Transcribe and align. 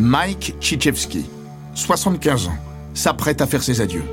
Mike 0.00 0.54
Chichevsky, 0.60 1.26
75 1.74 2.46
ans, 2.46 2.56
s'apprête 2.94 3.42
à 3.42 3.46
faire 3.46 3.62
ses 3.62 3.82
adieux. 3.82 4.04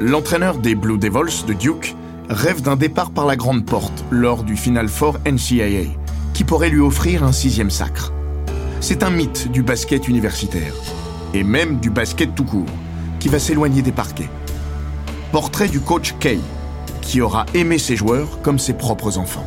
L'entraîneur 0.00 0.56
des 0.56 0.74
Blue 0.74 0.96
Devils 0.96 1.44
de 1.46 1.52
Duke 1.52 1.94
rêve 2.30 2.62
d'un 2.62 2.76
départ 2.76 3.10
par 3.10 3.26
la 3.26 3.36
grande 3.36 3.66
porte 3.66 4.04
lors 4.10 4.42
du 4.42 4.56
Final 4.56 4.88
Four 4.88 5.18
NCAA, 5.26 5.90
qui 6.32 6.44
pourrait 6.44 6.70
lui 6.70 6.80
offrir 6.80 7.24
un 7.24 7.32
sixième 7.32 7.68
sacre. 7.68 8.10
C'est 8.80 9.02
un 9.02 9.10
mythe 9.10 9.52
du 9.52 9.62
basket 9.62 10.08
universitaire, 10.08 10.72
et 11.34 11.44
même 11.44 11.78
du 11.78 11.90
basket 11.90 12.34
tout 12.34 12.44
court, 12.44 12.64
qui 13.20 13.28
va 13.28 13.38
s'éloigner 13.38 13.82
des 13.82 13.92
parquets. 13.92 14.30
Portrait 15.30 15.68
du 15.68 15.80
coach 15.80 16.14
Kay, 16.20 16.40
qui 17.02 17.20
aura 17.20 17.44
aimé 17.52 17.76
ses 17.76 17.96
joueurs 17.96 18.40
comme 18.40 18.58
ses 18.58 18.72
propres 18.72 19.18
enfants. 19.18 19.46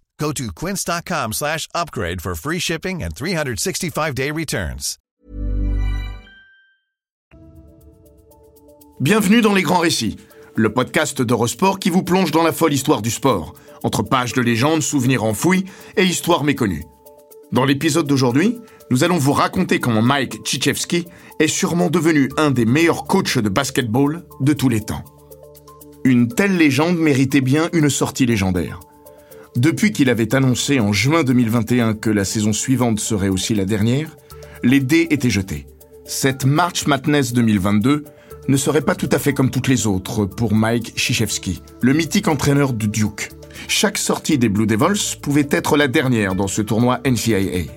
Go 0.21 0.31
to 0.33 0.51
quince.com 0.53 1.33
slash 1.33 1.67
upgrade 1.73 2.21
for 2.21 2.35
free 2.35 2.59
shipping 2.59 3.01
and 3.01 3.15
365-day 3.15 4.29
returns. 4.29 4.99
Bienvenue 8.99 9.41
dans 9.41 9.55
Les 9.55 9.63
Grands 9.63 9.79
Récits, 9.79 10.17
le 10.55 10.71
podcast 10.71 11.23
d'Eurosport 11.23 11.79
qui 11.79 11.89
vous 11.89 12.03
plonge 12.03 12.29
dans 12.29 12.43
la 12.43 12.51
folle 12.51 12.71
histoire 12.71 13.01
du 13.01 13.09
sport, 13.09 13.55
entre 13.81 14.03
pages 14.03 14.33
de 14.33 14.43
légendes, 14.43 14.83
souvenirs 14.83 15.23
enfouis 15.23 15.65
et 15.97 16.03
histoires 16.03 16.43
méconnues. 16.43 16.85
Dans 17.51 17.65
l'épisode 17.65 18.05
d'aujourd'hui, 18.05 18.59
nous 18.91 19.03
allons 19.03 19.17
vous 19.17 19.33
raconter 19.33 19.79
comment 19.79 20.03
Mike 20.03 20.45
Chichevsky 20.45 21.07
est 21.39 21.47
sûrement 21.47 21.89
devenu 21.89 22.29
un 22.37 22.51
des 22.51 22.65
meilleurs 22.65 23.05
coachs 23.05 23.39
de 23.39 23.49
basketball 23.49 24.23
de 24.39 24.53
tous 24.53 24.69
les 24.69 24.81
temps. 24.81 25.03
Une 26.03 26.27
telle 26.27 26.57
légende 26.57 26.99
méritait 26.99 27.41
bien 27.41 27.69
une 27.73 27.89
sortie 27.89 28.27
légendaire. 28.27 28.81
Depuis 29.57 29.91
qu'il 29.91 30.09
avait 30.09 30.33
annoncé 30.33 30.79
en 30.79 30.93
juin 30.93 31.23
2021 31.23 31.95
que 31.95 32.09
la 32.09 32.23
saison 32.23 32.53
suivante 32.53 33.01
serait 33.01 33.27
aussi 33.27 33.53
la 33.53 33.65
dernière, 33.65 34.15
les 34.63 34.79
dés 34.79 35.07
étaient 35.09 35.29
jetés. 35.29 35.67
Cette 36.05 36.45
March 36.45 36.87
Madness 36.87 37.33
2022 37.33 38.05
ne 38.47 38.57
serait 38.57 38.81
pas 38.81 38.95
tout 38.95 39.09
à 39.11 39.19
fait 39.19 39.33
comme 39.33 39.51
toutes 39.51 39.67
les 39.67 39.87
autres 39.87 40.25
pour 40.25 40.53
Mike 40.53 40.95
Krzyzewski, 40.95 41.61
le 41.81 41.91
mythique 41.91 42.29
entraîneur 42.29 42.71
de 42.71 42.85
Duke. 42.85 43.29
Chaque 43.67 43.97
sortie 43.97 44.37
des 44.37 44.47
Blue 44.47 44.67
Devils 44.67 45.17
pouvait 45.21 45.49
être 45.51 45.75
la 45.75 45.89
dernière 45.89 46.33
dans 46.33 46.47
ce 46.47 46.61
tournoi 46.61 47.01
NCAA. 47.05 47.69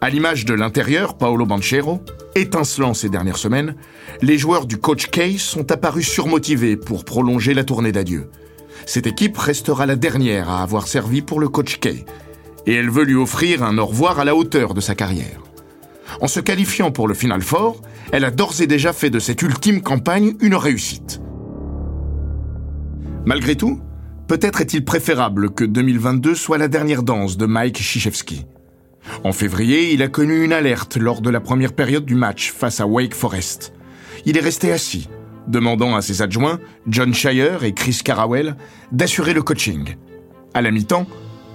À 0.00 0.08
l'image 0.08 0.46
de 0.46 0.54
l'intérieur, 0.54 1.18
Paolo 1.18 1.44
Banchero, 1.44 2.00
étincelant 2.36 2.94
ces 2.94 3.10
dernières 3.10 3.36
semaines, 3.36 3.74
les 4.22 4.38
joueurs 4.38 4.64
du 4.64 4.78
coach 4.78 5.08
Kay 5.08 5.36
sont 5.36 5.70
apparus 5.72 6.08
surmotivés 6.08 6.76
pour 6.76 7.04
prolonger 7.04 7.52
la 7.52 7.64
tournée 7.64 7.92
d'adieu. 7.92 8.30
Cette 8.88 9.06
équipe 9.06 9.36
restera 9.36 9.84
la 9.84 9.96
dernière 9.96 10.48
à 10.48 10.62
avoir 10.62 10.88
servi 10.88 11.20
pour 11.20 11.40
le 11.40 11.50
coach 11.50 11.78
Kay, 11.78 12.06
et 12.64 12.72
elle 12.72 12.88
veut 12.88 13.04
lui 13.04 13.16
offrir 13.16 13.62
un 13.62 13.76
au 13.76 13.84
revoir 13.84 14.18
à 14.18 14.24
la 14.24 14.34
hauteur 14.34 14.72
de 14.72 14.80
sa 14.80 14.94
carrière. 14.94 15.42
En 16.22 16.26
se 16.26 16.40
qualifiant 16.40 16.90
pour 16.90 17.06
le 17.06 17.12
Final 17.12 17.42
Four, 17.42 17.82
elle 18.12 18.24
a 18.24 18.30
d'ores 18.30 18.62
et 18.62 18.66
déjà 18.66 18.94
fait 18.94 19.10
de 19.10 19.18
cette 19.18 19.42
ultime 19.42 19.82
campagne 19.82 20.36
une 20.40 20.54
réussite. 20.54 21.20
Malgré 23.26 23.56
tout, 23.56 23.78
peut-être 24.26 24.62
est-il 24.62 24.86
préférable 24.86 25.50
que 25.50 25.64
2022 25.64 26.34
soit 26.34 26.56
la 26.56 26.68
dernière 26.68 27.02
danse 27.02 27.36
de 27.36 27.44
Mike 27.44 27.74
Krzyzewski. 27.74 28.46
En 29.22 29.32
février, 29.32 29.92
il 29.92 30.02
a 30.02 30.08
connu 30.08 30.42
une 30.42 30.54
alerte 30.54 30.96
lors 30.96 31.20
de 31.20 31.28
la 31.28 31.40
première 31.40 31.74
période 31.74 32.06
du 32.06 32.14
match 32.14 32.52
face 32.52 32.80
à 32.80 32.86
Wake 32.86 33.14
Forest. 33.14 33.74
Il 34.24 34.38
est 34.38 34.42
resté 34.42 34.72
assis, 34.72 35.10
demandant 35.48 35.96
à 35.96 36.02
ses 36.02 36.22
adjoints, 36.22 36.60
John 36.86 37.12
Shire 37.12 37.64
et 37.64 37.72
Chris 37.72 38.00
Carawell, 38.04 38.56
d'assurer 38.92 39.34
le 39.34 39.42
coaching. 39.42 39.96
À 40.54 40.62
la 40.62 40.70
mi-temps, 40.70 41.06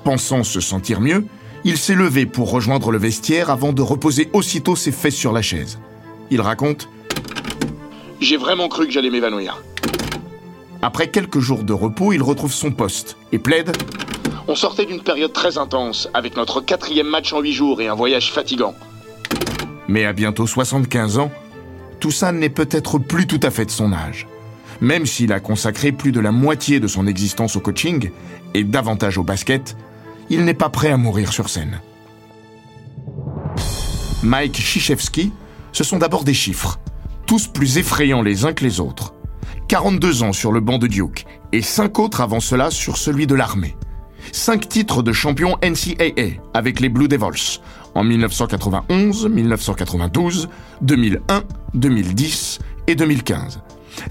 pensant 0.03 0.43
se 0.43 0.59
sentir 0.59 0.99
mieux, 0.99 1.25
il 1.63 1.77
s'est 1.77 1.95
levé 1.95 2.25
pour 2.25 2.51
rejoindre 2.51 2.91
le 2.91 2.97
vestiaire 2.97 3.49
avant 3.49 3.71
de 3.71 3.81
reposer 3.81 4.29
aussitôt 4.33 4.75
ses 4.75 4.91
fesses 4.91 5.15
sur 5.15 5.31
la 5.31 5.41
chaise. 5.41 5.79
Il 6.29 6.41
raconte 6.41 6.89
J'ai 8.19 8.37
vraiment 8.37 8.67
cru 8.67 8.85
que 8.85 8.91
j'allais 8.91 9.09
m'évanouir. 9.09 9.63
Après 10.81 11.09
quelques 11.09 11.39
jours 11.39 11.63
de 11.63 11.71
repos, 11.71 12.11
il 12.11 12.21
retrouve 12.21 12.51
son 12.51 12.71
poste 12.71 13.15
et 13.31 13.39
plaide 13.39 13.71
On 14.49 14.55
sortait 14.55 14.85
d'une 14.85 15.01
période 15.01 15.31
très 15.31 15.57
intense, 15.57 16.09
avec 16.13 16.35
notre 16.35 16.59
quatrième 16.59 17.07
match 17.07 17.31
en 17.31 17.39
huit 17.39 17.53
jours 17.53 17.79
et 17.79 17.87
un 17.87 17.95
voyage 17.95 18.33
fatigant. 18.33 18.75
Mais 19.87 20.05
à 20.05 20.11
bientôt 20.11 20.47
75 20.47 21.19
ans, 21.19 21.31
ça 22.11 22.31
n'est 22.31 22.49
peut-être 22.49 22.99
plus 22.99 23.27
tout 23.27 23.39
à 23.43 23.51
fait 23.51 23.65
de 23.65 23.71
son 23.71 23.93
âge. 23.93 24.27
Même 24.81 25.05
s'il 25.05 25.31
a 25.31 25.39
consacré 25.39 25.91
plus 25.91 26.11
de 26.11 26.19
la 26.19 26.31
moitié 26.31 26.79
de 26.79 26.87
son 26.87 27.07
existence 27.07 27.55
au 27.55 27.59
coaching 27.59 28.11
et 28.53 28.63
davantage 28.63 29.17
au 29.17 29.23
basket, 29.23 29.77
il 30.29 30.45
n'est 30.45 30.53
pas 30.53 30.69
prêt 30.69 30.91
à 30.91 30.97
mourir 30.97 31.31
sur 31.31 31.49
scène. 31.49 31.79
Mike 34.23 34.53
Krzyzewski, 34.53 35.31
ce 35.71 35.83
sont 35.83 35.97
d'abord 35.97 36.23
des 36.23 36.33
chiffres, 36.33 36.79
tous 37.25 37.47
plus 37.47 37.77
effrayants 37.77 38.21
les 38.21 38.45
uns 38.45 38.53
que 38.53 38.63
les 38.63 38.79
autres. 38.79 39.13
42 39.67 40.23
ans 40.23 40.33
sur 40.33 40.51
le 40.51 40.59
banc 40.59 40.77
de 40.77 40.87
Duke 40.87 41.25
et 41.51 41.61
5 41.61 41.99
autres 41.99 42.21
avant 42.21 42.39
cela 42.39 42.71
sur 42.71 42.97
celui 42.97 43.27
de 43.27 43.35
l'armée. 43.35 43.75
5 44.33 44.67
titres 44.67 45.03
de 45.03 45.13
champion 45.13 45.57
NCAA 45.63 46.41
avec 46.55 46.79
les 46.79 46.89
Blue 46.89 47.07
Devils 47.07 47.59
en 47.93 48.03
1991, 48.03 49.27
1992, 49.29 50.49
2001, 50.81 51.43
2010 51.75 52.59
et 52.87 52.95
2015. 52.95 53.61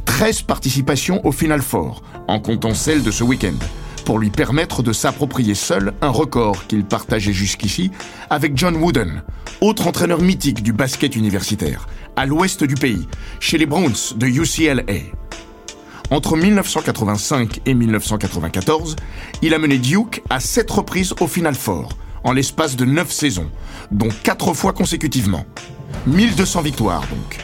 13 0.05 0.43
participations 0.43 1.27
au 1.27 1.33
Final 1.33 1.60
Four, 1.60 2.05
en 2.28 2.38
comptant 2.38 2.72
celle 2.72 3.03
de 3.03 3.10
ce 3.10 3.25
week-end, 3.25 3.59
pour 4.05 4.21
lui 4.21 4.31
permettre 4.31 4.84
de 4.84 4.93
s'approprier 4.93 5.56
seul 5.56 5.93
un 6.00 6.10
record 6.10 6.69
qu'il 6.69 6.84
partageait 6.84 7.33
jusqu'ici 7.33 7.91
avec 8.31 8.56
John 8.56 8.77
Wooden, 8.77 9.25
autre 9.60 9.89
entraîneur 9.89 10.21
mythique 10.21 10.62
du 10.62 10.72
basket 10.72 11.16
universitaire, 11.16 11.89
à 12.15 12.27
l'ouest 12.27 12.62
du 12.62 12.77
pays, 12.77 13.09
chez 13.41 13.59
les 13.59 13.66
Browns 13.66 14.15
de 14.15 14.27
UCLA. 14.28 15.03
Entre 16.12 16.36
1985 16.36 17.62
et 17.64 17.72
1994, 17.72 18.96
il 19.40 19.54
a 19.54 19.58
mené 19.58 19.78
Duke 19.78 20.22
à 20.28 20.40
sept 20.40 20.70
reprises 20.70 21.14
au 21.20 21.26
Final 21.26 21.54
Four, 21.54 21.88
en 22.22 22.32
l'espace 22.32 22.76
de 22.76 22.84
neuf 22.84 23.10
saisons, 23.10 23.50
dont 23.90 24.10
quatre 24.22 24.52
fois 24.52 24.74
consécutivement. 24.74 25.46
1200 26.06 26.60
victoires 26.60 27.00
donc. 27.00 27.38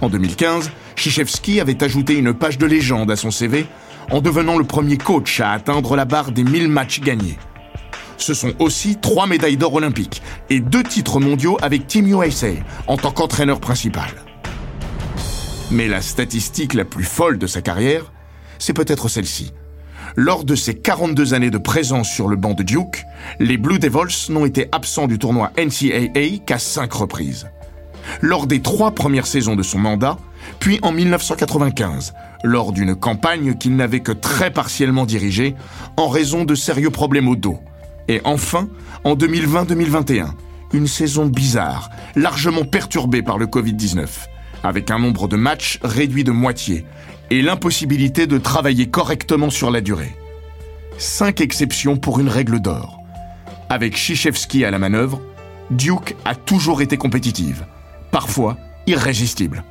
En 0.00 0.08
2015, 0.08 0.70
Krzyzewski 0.96 1.60
avait 1.60 1.84
ajouté 1.84 2.14
une 2.14 2.32
page 2.32 2.56
de 2.56 2.64
légende 2.64 3.10
à 3.10 3.16
son 3.16 3.30
CV 3.30 3.66
en 4.10 4.22
devenant 4.22 4.56
le 4.56 4.64
premier 4.64 4.96
coach 4.96 5.40
à 5.40 5.50
atteindre 5.50 5.94
la 5.94 6.06
barre 6.06 6.32
des 6.32 6.44
1000 6.44 6.68
matchs 6.68 7.00
gagnés. 7.00 7.36
Ce 8.16 8.32
sont 8.32 8.54
aussi 8.58 8.96
trois 8.96 9.26
médailles 9.26 9.58
d'or 9.58 9.74
olympiques 9.74 10.22
et 10.48 10.60
deux 10.60 10.82
titres 10.82 11.20
mondiaux 11.20 11.58
avec 11.60 11.86
Team 11.86 12.06
USA 12.06 12.52
en 12.86 12.96
tant 12.96 13.12
qu'entraîneur 13.12 13.60
principal. 13.60 14.08
Mais 15.70 15.88
la 15.88 16.00
statistique 16.00 16.72
la 16.72 16.86
plus 16.86 17.04
folle 17.04 17.38
de 17.38 17.46
sa 17.46 17.60
carrière, 17.60 18.13
c'est 18.58 18.72
peut-être 18.72 19.08
celle-ci. 19.08 19.52
Lors 20.16 20.44
de 20.44 20.54
ses 20.54 20.74
42 20.74 21.34
années 21.34 21.50
de 21.50 21.58
présence 21.58 22.08
sur 22.08 22.28
le 22.28 22.36
banc 22.36 22.54
de 22.54 22.62
Duke, 22.62 23.04
les 23.40 23.56
Blue 23.56 23.78
Devils 23.78 24.30
n'ont 24.30 24.46
été 24.46 24.68
absents 24.70 25.08
du 25.08 25.18
tournoi 25.18 25.50
NCAA 25.58 26.38
qu'à 26.46 26.58
cinq 26.58 26.92
reprises. 26.92 27.48
Lors 28.20 28.46
des 28.46 28.60
trois 28.60 28.92
premières 28.92 29.26
saisons 29.26 29.56
de 29.56 29.62
son 29.62 29.78
mandat, 29.78 30.18
puis 30.60 30.78
en 30.82 30.92
1995, 30.92 32.14
lors 32.44 32.72
d'une 32.72 32.94
campagne 32.94 33.54
qu'il 33.54 33.74
n'avait 33.74 34.00
que 34.00 34.12
très 34.12 34.50
partiellement 34.50 35.06
dirigée 35.06 35.54
en 35.96 36.08
raison 36.08 36.44
de 36.44 36.54
sérieux 36.54 36.90
problèmes 36.90 37.28
au 37.28 37.36
dos. 37.36 37.58
Et 38.06 38.20
enfin, 38.24 38.68
en 39.02 39.14
2020-2021, 39.14 40.26
une 40.74 40.86
saison 40.86 41.26
bizarre, 41.26 41.90
largement 42.14 42.64
perturbée 42.64 43.22
par 43.22 43.38
le 43.38 43.46
Covid-19, 43.46 44.06
avec 44.62 44.90
un 44.90 44.98
nombre 44.98 45.26
de 45.26 45.36
matchs 45.36 45.78
réduit 45.82 46.24
de 46.24 46.32
moitié 46.32 46.84
et 47.30 47.42
l'impossibilité 47.42 48.26
de 48.26 48.38
travailler 48.38 48.88
correctement 48.88 49.50
sur 49.50 49.70
la 49.70 49.80
durée. 49.80 50.14
Cinq 50.98 51.40
exceptions 51.40 51.96
pour 51.96 52.20
une 52.20 52.28
règle 52.28 52.60
d'or. 52.60 53.00
Avec 53.68 53.96
Shishevsky 53.96 54.64
à 54.64 54.70
la 54.70 54.78
manœuvre, 54.78 55.20
Duke 55.70 56.16
a 56.24 56.34
toujours 56.34 56.82
été 56.82 56.96
compétitive, 56.96 57.66
parfois 58.10 58.58
irrésistible. 58.86 59.64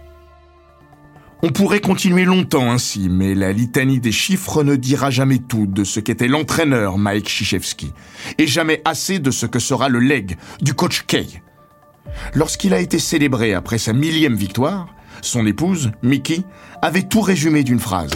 On 1.45 1.49
pourrait 1.49 1.81
continuer 1.81 2.23
longtemps 2.23 2.71
ainsi, 2.71 3.09
mais 3.09 3.35
la 3.35 3.51
litanie 3.51 3.99
des 3.99 4.13
chiffres 4.13 4.63
ne 4.63 4.77
dira 4.77 5.09
jamais 5.11 5.39
tout 5.39 5.65
de 5.67 5.83
ce 5.83 5.99
qu'était 5.99 6.29
l'entraîneur 6.29 6.97
Mike 6.97 7.25
Krzyzewski, 7.25 7.91
et 8.37 8.47
jamais 8.47 8.81
assez 8.85 9.19
de 9.19 9.29
ce 9.29 9.45
que 9.45 9.59
sera 9.59 9.89
le 9.89 9.99
leg 9.99 10.37
du 10.61 10.73
coach 10.73 11.03
Kay. 11.05 11.27
Lorsqu'il 12.33 12.73
a 12.73 12.79
été 12.79 12.97
célébré 12.97 13.53
après 13.53 13.77
sa 13.77 13.91
millième 13.91 14.35
victoire, 14.35 14.87
son 15.23 15.45
épouse, 15.45 15.91
Mickey, 16.01 16.41
avait 16.81 17.03
tout 17.03 17.21
résumé 17.21 17.63
d'une 17.63 17.79
phrase. 17.79 18.11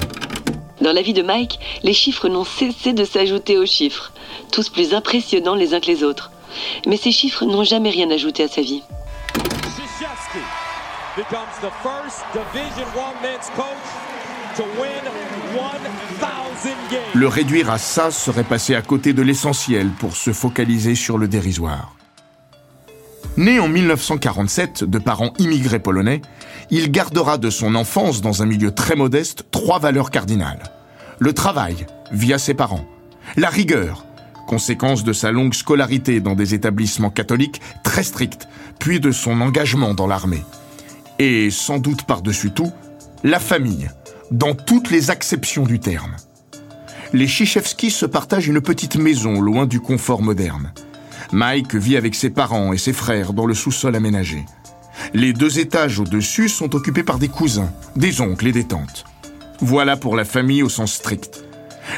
Dans 0.82 0.94
la 0.94 1.02
vie 1.02 1.14
de 1.14 1.24
Mike, 1.24 1.60
les 1.84 1.94
chiffres 1.94 2.30
n'ont 2.30 2.44
cessé 2.44 2.94
de 2.94 3.04
s'ajouter 3.04 3.58
aux 3.58 3.66
chiffres, 3.66 4.12
tous 4.52 4.70
plus 4.70 4.94
impressionnants 4.94 5.56
les 5.56 5.74
uns 5.74 5.80
que 5.80 5.88
les 5.88 6.04
autres. 6.04 6.32
Mais 6.86 6.98
ces 6.98 7.12
chiffres 7.12 7.46
n'ont 7.46 7.64
jamais 7.64 7.90
rien 7.90 8.10
ajouté 8.12 8.44
à 8.44 8.48
sa 8.48 8.62
vie. 8.62 8.84
Le 17.14 17.28
réduire 17.28 17.70
à 17.72 17.78
ça 17.78 18.12
serait 18.12 18.44
passer 18.44 18.76
à 18.76 18.82
côté 18.82 19.14
de 19.14 19.22
l'essentiel 19.22 19.90
pour 20.00 20.16
se 20.16 20.32
focaliser 20.32 20.96
sur 20.96 21.18
le 21.18 21.28
dérisoire. 21.28 21.97
Né 23.38 23.60
en 23.60 23.68
1947 23.68 24.84
de 24.84 24.98
parents 24.98 25.34
immigrés 25.38 25.80
polonais, 25.80 26.22
il 26.72 26.90
gardera 26.92 27.38
de 27.38 27.52
son 27.52 27.76
enfance 27.76 28.22
dans 28.22 28.42
un 28.42 28.48
milieu 28.48 28.72
très 28.72 28.96
modeste 28.96 29.46
trois 29.52 29.78
valeurs 29.78 30.10
cardinales. 30.10 30.64
Le 31.20 31.34
travail, 31.34 31.86
via 32.12 32.40
ses 32.40 32.56
parents. 32.56 32.86
La 33.36 33.50
rigueur, 33.50 34.06
conséquence 34.48 35.04
de 35.04 35.14
sa 35.14 35.32
longue 35.32 35.54
scolarité 35.54 36.20
dans 36.20 36.34
des 36.34 36.56
établissements 36.56 37.12
catholiques 37.12 37.62
très 37.84 38.02
stricts, 38.02 38.48
puis 38.80 39.00
de 39.00 39.12
son 39.12 39.40
engagement 39.42 39.94
dans 39.94 40.08
l'armée. 40.08 40.44
Et 41.20 41.52
sans 41.52 41.78
doute 41.78 42.04
par-dessus 42.04 42.50
tout, 42.50 42.72
la 43.24 43.40
famille, 43.40 43.90
dans 44.32 44.56
toutes 44.56 44.90
les 44.90 45.12
acceptions 45.12 45.64
du 45.64 45.80
terme. 45.80 46.16
Les 47.14 47.28
Chichevski 47.28 47.92
se 47.92 48.08
partagent 48.08 48.48
une 48.48 48.62
petite 48.62 48.96
maison 48.96 49.40
loin 49.42 49.68
du 49.68 49.80
confort 49.80 50.24
moderne. 50.24 50.72
Mike 51.32 51.76
vit 51.76 51.98
avec 51.98 52.16
ses 52.16 52.30
parents 52.30 52.74
et 52.74 52.78
ses 52.78 52.94
frères 52.94 53.34
dans 53.34 53.46
le 53.46 53.54
sous-sol 53.54 53.96
aménagé. 53.96 54.46
Les 55.14 55.34
deux 55.34 55.60
étages 55.60 56.00
au-dessus 56.00 56.50
sont 56.50 56.76
occupés 56.76 57.04
par 57.04 57.20
des 57.20 57.28
cousins, 57.28 57.72
des 57.96 58.22
oncles 58.22 58.48
et 58.48 58.52
des 58.52 58.64
tantes. 58.66 59.06
Voilà 59.60 59.98
pour 59.98 60.16
la 60.16 60.26
famille 60.26 60.64
au 60.64 60.70
sens 60.70 60.94
strict. 60.94 61.44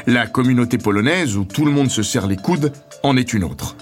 La 0.06 0.26
communauté 0.26 0.78
polonaise, 0.78 1.36
où 1.36 1.44
tout 1.44 1.64
le 1.64 1.70
monde 1.70 1.90
se 1.90 2.02
serre 2.02 2.26
les 2.26 2.36
coudes, 2.36 2.72
en 3.02 3.16
est 3.16 3.32
une 3.32 3.44
autre. 3.44 3.76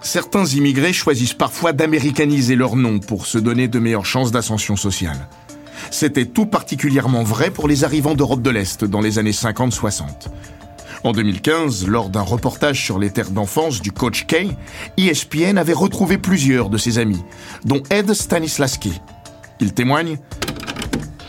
Certains 0.00 0.46
immigrés 0.46 0.92
choisissent 0.92 1.34
parfois 1.34 1.72
d'américaniser 1.72 2.56
leur 2.56 2.74
nom 2.74 2.98
pour 2.98 3.26
se 3.26 3.38
donner 3.38 3.68
de 3.68 3.78
meilleures 3.78 4.06
chances 4.06 4.32
d'ascension 4.32 4.76
sociale. 4.76 5.28
C'était 5.90 6.26
tout 6.26 6.46
particulièrement 6.46 7.22
vrai 7.22 7.50
pour 7.50 7.68
les 7.68 7.84
arrivants 7.84 8.14
d'Europe 8.14 8.42
de 8.42 8.50
l'Est 8.50 8.84
dans 8.84 9.00
les 9.00 9.18
années 9.18 9.32
50-60. 9.32 10.04
En 11.04 11.10
2015, 11.10 11.88
lors 11.88 12.10
d'un 12.10 12.22
reportage 12.22 12.84
sur 12.84 12.98
les 13.00 13.10
terres 13.10 13.32
d'enfance 13.32 13.80
du 13.80 13.90
coach 13.90 14.24
Kay, 14.26 14.50
ESPN 14.96 15.58
avait 15.58 15.72
retrouvé 15.72 16.16
plusieurs 16.16 16.70
de 16.70 16.78
ses 16.78 16.98
amis, 16.98 17.22
dont 17.64 17.82
Ed 17.90 18.14
Stanislaski. 18.14 18.92
Il 19.60 19.74
témoigne 19.74 20.18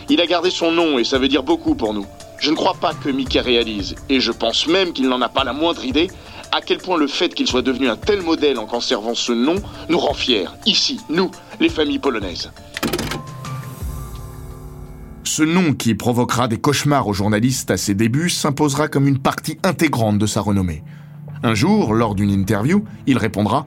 Il 0.10 0.22
a 0.22 0.28
gardé 0.28 0.52
son 0.52 0.72
nom 0.72 1.00
et 1.00 1.04
ça 1.04 1.18
veut 1.18 1.28
dire 1.28 1.42
beaucoup 1.42 1.74
pour 1.74 1.96
nous. 1.96 2.06
Je 2.38 2.52
ne 2.52 2.56
crois 2.56 2.76
pas 2.80 2.94
que 2.94 3.10
Mickey 3.10 3.40
réalise, 3.40 3.96
et 4.10 4.20
je 4.20 4.32
pense 4.32 4.68
même 4.68 4.94
qu'il 4.94 5.08
n'en 5.08 5.22
a 5.22 5.30
pas 5.30 5.44
la 5.44 5.54
moindre 5.54 5.84
idée, 5.86 6.12
à 6.52 6.62
quel 6.62 6.78
point 6.78 6.98
le 6.98 7.08
fait 7.08 7.34
qu'il 7.34 7.48
soit 7.48 7.64
devenu 7.64 7.90
un 7.90 7.98
tel 7.98 8.22
modèle 8.22 8.60
en 8.60 8.68
conservant 8.68 9.16
ce 9.16 9.32
nom 9.32 9.56
nous 9.90 9.98
rend 9.98 10.14
fiers, 10.14 10.50
ici, 10.68 11.00
nous, 11.10 11.32
les 11.60 11.70
familles 11.70 12.00
polonaises. 12.00 12.52
Ce 15.36 15.42
nom 15.42 15.74
qui 15.74 15.96
provoquera 15.96 16.48
des 16.48 16.60
cauchemars 16.60 17.08
aux 17.08 17.14
journalistes 17.14 17.72
à 17.72 17.78
ses 17.78 17.96
débuts 17.96 18.30
s'imposera 18.30 18.88
comme 18.88 19.08
une 19.08 19.18
partie 19.18 19.58
intégrante 19.64 20.20
de 20.20 20.28
sa 20.28 20.42
renommée. 20.42 20.84
Un 21.42 21.56
jour, 21.56 21.96
lors 21.96 22.14
d'une 22.14 22.30
interview, 22.30 22.86
il 23.08 23.18
répondra 23.18 23.66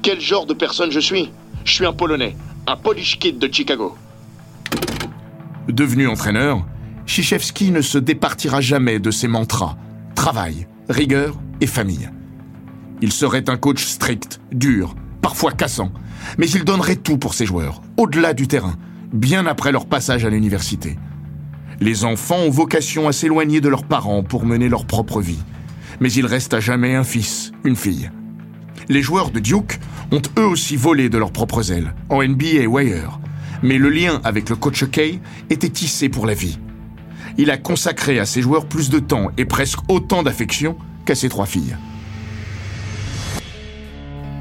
Quel 0.00 0.18
genre 0.18 0.46
de 0.46 0.54
personne 0.54 0.90
je 0.90 0.98
suis? 0.98 1.30
Je 1.66 1.74
suis 1.74 1.84
un 1.84 1.92
Polonais, 1.92 2.38
un 2.66 2.76
Polish 2.76 3.18
kid 3.18 3.38
de 3.38 3.52
Chicago. 3.52 3.98
Devenu 5.68 6.08
entraîneur, 6.08 6.64
Chichevski 7.04 7.70
ne 7.70 7.82
se 7.82 7.98
départira 7.98 8.62
jamais 8.62 8.98
de 8.98 9.10
ses 9.10 9.28
mantras 9.28 9.76
travail, 10.14 10.66
rigueur 10.88 11.38
et 11.60 11.66
famille. 11.66 12.08
Il 13.02 13.12
serait 13.12 13.50
un 13.50 13.58
coach 13.58 13.84
strict, 13.84 14.40
dur, 14.52 14.94
parfois 15.20 15.52
cassant, 15.52 15.92
mais 16.38 16.48
il 16.48 16.64
donnerait 16.64 16.96
tout 16.96 17.18
pour 17.18 17.34
ses 17.34 17.44
joueurs, 17.44 17.82
au-delà 17.98 18.32
du 18.32 18.48
terrain, 18.48 18.78
bien 19.12 19.46
après 19.46 19.72
leur 19.72 19.86
passage 19.86 20.24
à 20.24 20.30
l'université. 20.30 20.96
Les 21.80 22.04
enfants 22.04 22.38
ont 22.38 22.50
vocation 22.50 23.08
à 23.08 23.12
s'éloigner 23.12 23.60
de 23.60 23.68
leurs 23.68 23.84
parents 23.84 24.22
pour 24.22 24.46
mener 24.46 24.68
leur 24.68 24.86
propre 24.86 25.20
vie, 25.20 25.42
mais 26.00 26.12
il 26.12 26.26
reste 26.26 26.54
à 26.54 26.60
jamais 26.60 26.94
un 26.94 27.04
fils, 27.04 27.52
une 27.64 27.76
fille. 27.76 28.10
Les 28.88 29.02
joueurs 29.02 29.30
de 29.30 29.40
Duke 29.40 29.78
ont 30.10 30.22
eux 30.38 30.46
aussi 30.46 30.76
volé 30.76 31.08
de 31.08 31.18
leurs 31.18 31.32
propres 31.32 31.72
ailes, 31.72 31.94
en 32.08 32.22
NBA 32.22 32.66
ou 32.68 32.78
ailleurs, 32.78 33.20
mais 33.62 33.78
le 33.78 33.88
lien 33.88 34.20
avec 34.24 34.48
le 34.48 34.56
coach 34.56 34.84
Kay 34.90 35.20
était 35.50 35.68
tissé 35.68 36.08
pour 36.08 36.26
la 36.26 36.34
vie. 36.34 36.58
Il 37.38 37.50
a 37.50 37.56
consacré 37.56 38.18
à 38.18 38.26
ses 38.26 38.42
joueurs 38.42 38.66
plus 38.66 38.90
de 38.90 38.98
temps 38.98 39.30
et 39.38 39.44
presque 39.44 39.78
autant 39.88 40.22
d'affection 40.22 40.76
qu'à 41.04 41.14
ses 41.14 41.28
trois 41.28 41.46
filles. 41.46 41.76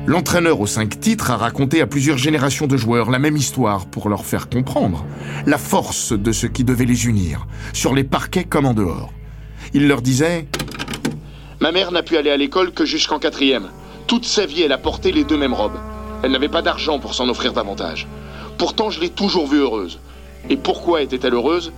L'entraîneur 0.07 0.59
aux 0.59 0.67
cinq 0.67 0.99
titres 0.99 1.29
a 1.29 1.37
raconté 1.37 1.79
à 1.79 1.85
plusieurs 1.85 2.17
générations 2.17 2.65
de 2.65 2.75
joueurs 2.75 3.11
la 3.11 3.19
même 3.19 3.37
histoire 3.37 3.85
pour 3.85 4.09
leur 4.09 4.25
faire 4.25 4.49
comprendre 4.49 5.05
la 5.45 5.59
force 5.59 6.11
de 6.11 6.31
ce 6.31 6.47
qui 6.47 6.63
devait 6.63 6.85
les 6.85 7.05
unir, 7.05 7.45
sur 7.71 7.93
les 7.93 8.03
parquets 8.03 8.43
comme 8.43 8.65
en 8.65 8.73
dehors. 8.73 9.13
Il 9.73 9.87
leur 9.87 10.01
disait 10.01 10.47
Ma 11.59 11.71
mère 11.71 11.91
n'a 11.91 12.01
pu 12.01 12.17
aller 12.17 12.31
à 12.31 12.37
l'école 12.37 12.71
que 12.71 12.83
jusqu'en 12.83 13.19
quatrième. 13.19 13.69
Toute 14.07 14.25
sa 14.25 14.47
vie, 14.47 14.63
elle 14.63 14.71
a 14.71 14.79
porté 14.79 15.11
les 15.11 15.23
deux 15.23 15.37
mêmes 15.37 15.53
robes. 15.53 15.79
Elle 16.23 16.31
n'avait 16.31 16.49
pas 16.49 16.63
d'argent 16.63 16.99
pour 16.99 17.13
s'en 17.13 17.29
offrir 17.29 17.53
davantage. 17.53 18.07
Pourtant, 18.57 18.89
je 18.89 18.99
l'ai 18.99 19.09
toujours 19.09 19.47
vue 19.47 19.59
heureuse. 19.59 19.99
Et 20.49 20.57
pourquoi 20.57 21.03
était-elle 21.03 21.35
heureuse? 21.35 21.71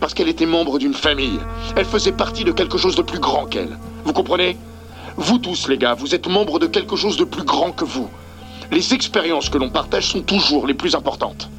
Parce 0.00 0.12
qu'elle 0.12 0.28
était 0.28 0.46
membre 0.46 0.78
d'une 0.78 0.94
famille. 0.94 1.40
Elle 1.76 1.86
faisait 1.86 2.12
partie 2.12 2.44
de 2.44 2.52
quelque 2.52 2.78
chose 2.78 2.94
de 2.94 3.02
plus 3.02 3.18
grand 3.20 3.46
qu'elle. 3.46 3.78
Vous 4.04 4.12
comprenez? 4.12 4.58
Vous 5.20 5.36
tous, 5.36 5.68
les 5.68 5.76
gars, 5.76 5.92
vous 5.92 6.14
êtes 6.14 6.28
membres 6.28 6.58
de 6.58 6.66
quelque 6.66 6.96
chose 6.96 7.18
de 7.18 7.24
plus 7.24 7.44
grand 7.44 7.72
que 7.72 7.84
vous. 7.84 8.08
Les 8.72 8.94
expériences 8.94 9.50
que 9.50 9.58
l'on 9.58 9.68
partage 9.68 10.06
sont 10.06 10.22
toujours 10.22 10.66
les 10.66 10.72
plus 10.72 10.94
importantes. 10.94 11.50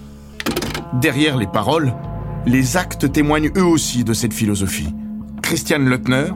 Derrière 0.93 1.37
les 1.37 1.45
paroles, 1.45 1.93
les 2.47 2.75
actes 2.75 3.11
témoignent 3.11 3.51
eux 3.55 3.63
aussi 3.63 4.03
de 4.03 4.13
cette 4.13 4.33
philosophie. 4.33 4.89
Christian 5.43 5.77
Leutner, 5.77 6.31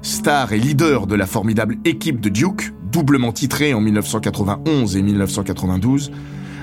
star 0.00 0.54
et 0.54 0.58
leader 0.58 1.06
de 1.06 1.14
la 1.16 1.26
formidable 1.26 1.76
équipe 1.84 2.18
de 2.18 2.30
Duke, 2.30 2.72
doublement 2.90 3.32
titrée 3.32 3.74
en 3.74 3.82
1991 3.82 4.96
et 4.96 5.02
1992, 5.02 6.10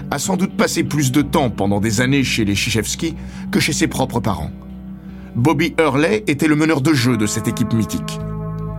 a 0.10 0.18
sans 0.18 0.36
doute 0.36 0.58
passé 0.58 0.84
plus 0.84 1.12
de 1.12 1.22
temps 1.22 1.52
pendant 1.52 1.80
des 1.80 2.02
années 2.02 2.24
chez 2.24 2.44
les 2.44 2.56
Chichevski 2.56 3.14
que 3.52 3.60
chez 3.60 3.74
ses 3.74 3.88
propres 3.88 4.20
parents. 4.20 4.52
Bobby 5.36 5.76
Hurley 5.78 6.24
était 6.26 6.48
le 6.48 6.56
meneur 6.56 6.82
de 6.82 6.94
jeu 6.96 7.18
de 7.18 7.28
cette 7.28 7.48
équipe 7.48 7.74
mythique. 7.74 8.20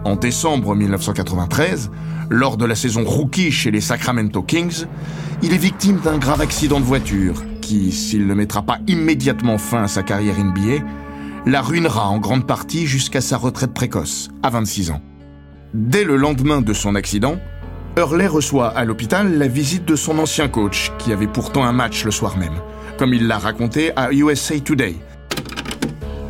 En 0.05 0.17
décembre 0.17 0.75
1993, 0.75 1.91
lors 2.31 2.57
de 2.57 2.65
la 2.65 2.75
saison 2.75 3.05
rookie 3.05 3.51
chez 3.51 3.71
les 3.71 3.81
Sacramento 3.81 4.43
Kings, 4.43 4.87
il 5.43 5.53
est 5.53 5.59
victime 5.59 5.99
d'un 6.01 6.19
grave 6.19 6.41
accident 6.41 6.81
de 6.81 6.85
voiture 6.85 7.43
qui, 7.61 7.93
s'il 7.93 8.27
ne 8.27 8.35
mettra 8.35 8.63
pas 8.63 8.79
immédiatement 8.87 9.59
fin 9.59 9.83
à 9.83 9.89
sa 9.89 10.03
carrière 10.03 10.39
NBA, 10.39 10.85
la 11.47 11.61
ruinera 11.61 12.09
en 12.09 12.19
grande 12.19 12.47
partie 12.47 12.87
jusqu'à 12.87 13.21
sa 13.21 13.37
retraite 13.37 13.75
précoce, 13.75 14.31
à 14.43 14.51
26 14.51 14.91
ans. 14.93 15.03
Dès 15.75 16.05
le 16.05 16.17
lendemain 16.17 16.63
de 16.63 16.73
son 16.73 16.95
accident, 16.95 17.37
Hurley 17.97 18.27
reçoit 18.27 18.69
à 18.69 18.85
l'hôpital 18.85 19.37
la 19.37 19.49
visite 19.49 19.85
de 19.85 19.97
son 19.97 20.19
ancien 20.19 20.49
coach, 20.49 20.93
qui 20.99 21.13
avait 21.13 21.27
pourtant 21.27 21.65
un 21.65 21.73
match 21.73 22.05
le 22.05 22.11
soir 22.11 22.39
même, 22.39 22.61
comme 22.97 23.13
il 23.13 23.27
l'a 23.27 23.39
raconté 23.39 23.93
à 23.97 24.13
USA 24.13 24.59
Today. 24.61 24.97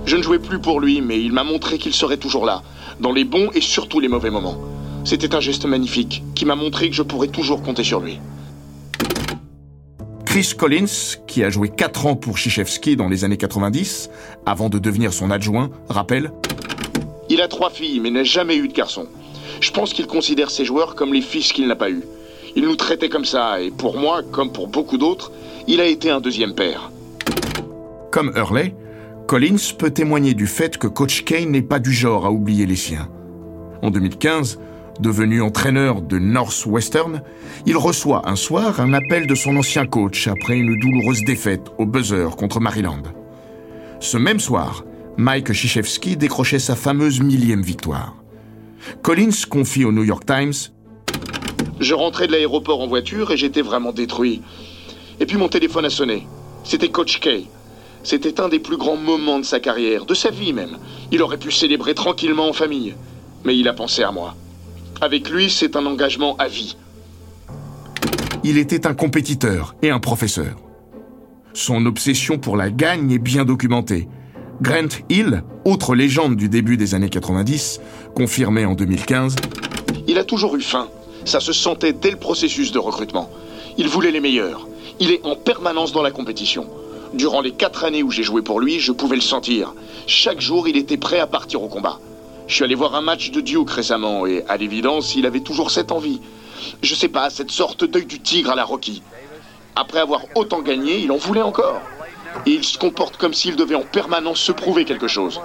Je 0.06 0.16
ne 0.16 0.22
jouais 0.22 0.38
plus 0.38 0.58
pour 0.58 0.80
lui, 0.80 1.02
mais 1.02 1.20
il 1.20 1.32
m'a 1.32 1.44
montré 1.44 1.78
qu'il 1.78 1.92
serait 1.92 2.16
toujours 2.16 2.46
là, 2.46 2.62
dans 3.00 3.12
les 3.12 3.24
bons 3.24 3.50
et 3.54 3.60
surtout 3.60 4.00
les 4.00 4.08
mauvais 4.08 4.30
moments. 4.30 4.58
C'était 5.04 5.34
un 5.34 5.40
geste 5.40 5.64
magnifique, 5.64 6.22
qui 6.34 6.44
m'a 6.44 6.54
montré 6.54 6.88
que 6.90 6.94
je 6.94 7.02
pourrais 7.02 7.28
toujours 7.28 7.62
compter 7.62 7.84
sur 7.84 8.00
lui. 8.00 8.18
Chris 10.26 10.52
Collins, 10.56 11.16
qui 11.26 11.42
a 11.42 11.50
joué 11.50 11.70
4 11.70 12.06
ans 12.06 12.14
pour 12.14 12.36
Chichevski 12.36 12.96
dans 12.96 13.08
les 13.08 13.24
années 13.24 13.38
90, 13.38 14.10
avant 14.44 14.68
de 14.68 14.78
devenir 14.78 15.12
son 15.12 15.30
adjoint, 15.30 15.70
rappelle 15.88 16.30
Il 17.30 17.40
a 17.40 17.48
trois 17.48 17.70
filles, 17.70 18.00
mais 18.00 18.10
n'a 18.10 18.24
jamais 18.24 18.56
eu 18.56 18.68
de 18.68 18.74
garçon. 18.74 19.06
Je 19.60 19.70
pense 19.70 19.92
qu'il 19.92 20.06
considère 20.06 20.50
ses 20.50 20.64
joueurs 20.64 20.94
comme 20.94 21.14
les 21.14 21.22
fils 21.22 21.52
qu'il 21.52 21.66
n'a 21.66 21.76
pas 21.76 21.90
eus. 21.90 22.04
Il 22.54 22.64
nous 22.64 22.76
traitait 22.76 23.08
comme 23.08 23.24
ça, 23.24 23.60
et 23.60 23.70
pour 23.70 23.96
moi, 23.96 24.22
comme 24.22 24.52
pour 24.52 24.68
beaucoup 24.68 24.98
d'autres, 24.98 25.32
il 25.66 25.80
a 25.80 25.86
été 25.86 26.10
un 26.10 26.20
deuxième 26.20 26.54
père. 26.54 26.90
Comme 28.10 28.32
Hurley, 28.36 28.74
Collins 29.28 29.74
peut 29.78 29.90
témoigner 29.90 30.32
du 30.32 30.46
fait 30.46 30.78
que 30.78 30.86
Coach 30.86 31.22
Kane 31.22 31.50
n'est 31.50 31.60
pas 31.60 31.78
du 31.78 31.92
genre 31.92 32.24
à 32.24 32.30
oublier 32.30 32.64
les 32.64 32.76
siens. 32.76 33.10
En 33.82 33.90
2015, 33.90 34.58
Devenu 35.00 35.42
entraîneur 35.42 36.00
de 36.00 36.18
Northwestern, 36.18 37.22
il 37.66 37.76
reçoit 37.76 38.26
un 38.26 38.36
soir 38.36 38.80
un 38.80 38.94
appel 38.94 39.26
de 39.26 39.34
son 39.34 39.54
ancien 39.56 39.84
coach 39.84 40.28
après 40.28 40.56
une 40.56 40.74
douloureuse 40.80 41.22
défaite 41.24 41.66
au 41.76 41.84
buzzer 41.84 42.34
contre 42.36 42.58
Maryland. 42.58 43.02
Ce 44.00 44.16
même 44.16 44.40
soir, 44.40 44.84
Mike 45.18 45.52
Krzyzewski 45.52 46.16
décrochait 46.16 46.58
sa 46.58 46.74
fameuse 46.74 47.20
millième 47.20 47.62
victoire. 47.62 48.16
Collins 49.02 49.44
confie 49.48 49.84
au 49.84 49.92
New 49.92 50.04
York 50.04 50.24
Times 50.24 50.72
Je 51.78 51.92
rentrais 51.92 52.28
de 52.28 52.32
l'aéroport 52.32 52.80
en 52.80 52.86
voiture 52.86 53.30
et 53.30 53.36
j'étais 53.36 53.62
vraiment 53.62 53.92
détruit. 53.92 54.40
Et 55.20 55.26
puis 55.26 55.36
mon 55.36 55.48
téléphone 55.48 55.84
a 55.84 55.90
sonné. 55.90 56.26
C'était 56.64 56.88
Coach 56.88 57.20
K. 57.20 57.46
C'était 58.08 58.40
un 58.40 58.48
des 58.48 58.58
plus 58.58 58.78
grands 58.78 58.96
moments 58.96 59.38
de 59.38 59.44
sa 59.44 59.60
carrière, 59.60 60.06
de 60.06 60.14
sa 60.14 60.30
vie 60.30 60.54
même. 60.54 60.78
Il 61.12 61.20
aurait 61.20 61.36
pu 61.36 61.50
célébrer 61.50 61.94
tranquillement 61.94 62.48
en 62.48 62.54
famille. 62.54 62.94
Mais 63.44 63.54
il 63.54 63.68
a 63.68 63.74
pensé 63.74 64.02
à 64.02 64.10
moi. 64.10 64.34
Avec 65.02 65.28
lui, 65.28 65.50
c'est 65.50 65.76
un 65.76 65.84
engagement 65.84 66.34
à 66.38 66.48
vie. 66.48 66.78
Il 68.44 68.56
était 68.56 68.86
un 68.86 68.94
compétiteur 68.94 69.74
et 69.82 69.90
un 69.90 69.98
professeur. 69.98 70.56
Son 71.52 71.84
obsession 71.84 72.38
pour 72.38 72.56
la 72.56 72.70
gagne 72.70 73.10
est 73.10 73.18
bien 73.18 73.44
documentée. 73.44 74.08
Grant 74.62 74.88
Hill, 75.10 75.42
autre 75.66 75.94
légende 75.94 76.36
du 76.36 76.48
début 76.48 76.78
des 76.78 76.94
années 76.94 77.10
90, 77.10 77.78
confirmé 78.14 78.64
en 78.64 78.72
2015, 78.72 79.36
Il 80.06 80.16
a 80.18 80.24
toujours 80.24 80.56
eu 80.56 80.62
faim. 80.62 80.88
Ça 81.26 81.40
se 81.40 81.52
sentait 81.52 81.92
dès 81.92 82.12
le 82.12 82.16
processus 82.16 82.72
de 82.72 82.78
recrutement. 82.78 83.28
Il 83.76 83.86
voulait 83.86 84.12
les 84.12 84.20
meilleurs. 84.20 84.66
Il 84.98 85.10
est 85.10 85.20
en 85.26 85.36
permanence 85.36 85.92
dans 85.92 86.00
la 86.00 86.10
compétition. 86.10 86.66
Durant 87.14 87.40
les 87.40 87.52
quatre 87.52 87.84
années 87.84 88.02
où 88.02 88.10
j'ai 88.10 88.22
joué 88.22 88.42
pour 88.42 88.60
lui, 88.60 88.80
je 88.80 88.92
pouvais 88.92 89.16
le 89.16 89.22
sentir. 89.22 89.74
Chaque 90.06 90.40
jour, 90.40 90.68
il 90.68 90.76
était 90.76 90.96
prêt 90.96 91.20
à 91.20 91.26
partir 91.26 91.62
au 91.62 91.68
combat. 91.68 91.98
Je 92.46 92.54
suis 92.54 92.64
allé 92.64 92.74
voir 92.74 92.94
un 92.94 93.00
match 93.02 93.30
de 93.30 93.40
Duke 93.40 93.70
récemment 93.70 94.26
et, 94.26 94.44
à 94.48 94.56
l'évidence, 94.56 95.14
il 95.14 95.26
avait 95.26 95.40
toujours 95.40 95.70
cette 95.70 95.92
envie. 95.92 96.20
Je 96.82 96.94
sais 96.94 97.08
pas, 97.08 97.30
cette 97.30 97.50
sorte 97.50 97.84
d'œil 97.84 98.06
du 98.06 98.20
tigre 98.20 98.50
à 98.50 98.54
la 98.54 98.64
Rocky. 98.64 99.02
Après 99.76 100.00
avoir 100.00 100.22
autant 100.34 100.60
gagné, 100.60 100.98
il 100.98 101.12
en 101.12 101.16
voulait 101.16 101.42
encore. 101.42 101.80
Et 102.46 102.52
il 102.52 102.64
se 102.64 102.78
comporte 102.78 103.16
comme 103.16 103.34
s'il 103.34 103.56
devait 103.56 103.74
en 103.74 103.82
permanence 103.82 104.40
se 104.40 104.52
prouver 104.52 104.84
quelque 104.84 105.08
chose. 105.08 105.40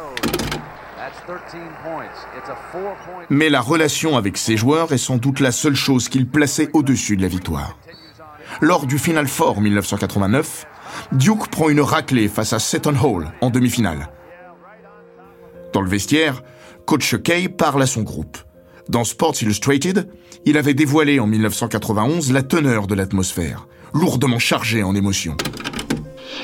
mais 3.29 3.49
la 3.49 3.61
relation 3.61 4.17
avec 4.17 4.37
ses 4.37 4.57
joueurs 4.57 4.91
est 4.91 4.97
sans 4.97 5.17
doute 5.17 5.39
la 5.39 5.51
seule 5.51 5.75
chose 5.75 6.09
qu'il 6.09 6.27
plaçait 6.27 6.69
au-dessus 6.73 7.17
de 7.17 7.21
la 7.21 7.27
victoire. 7.27 7.77
Lors 8.61 8.85
du 8.85 8.99
Final 8.99 9.27
Four 9.27 9.61
1989, 9.61 10.65
Duke 11.11 11.49
prend 11.49 11.69
une 11.69 11.81
raclée 11.81 12.27
face 12.27 12.53
à 12.53 12.59
Seton 12.59 12.95
Hall 13.01 13.31
en 13.41 13.49
demi-finale. 13.49 14.09
Dans 15.73 15.81
le 15.81 15.89
vestiaire, 15.89 16.43
Coach 16.85 17.15
Kay 17.21 17.49
parle 17.49 17.81
à 17.81 17.87
son 17.87 18.01
groupe. 18.01 18.37
Dans 18.89 19.03
Sports 19.03 19.41
Illustrated, 19.41 20.09
il 20.45 20.57
avait 20.57 20.73
dévoilé 20.73 21.19
en 21.19 21.27
1991 21.27 22.31
la 22.31 22.43
teneur 22.43 22.87
de 22.87 22.95
l'atmosphère, 22.95 23.67
lourdement 23.93 24.39
chargée 24.39 24.83
en 24.83 24.93
émotions. 24.95 25.37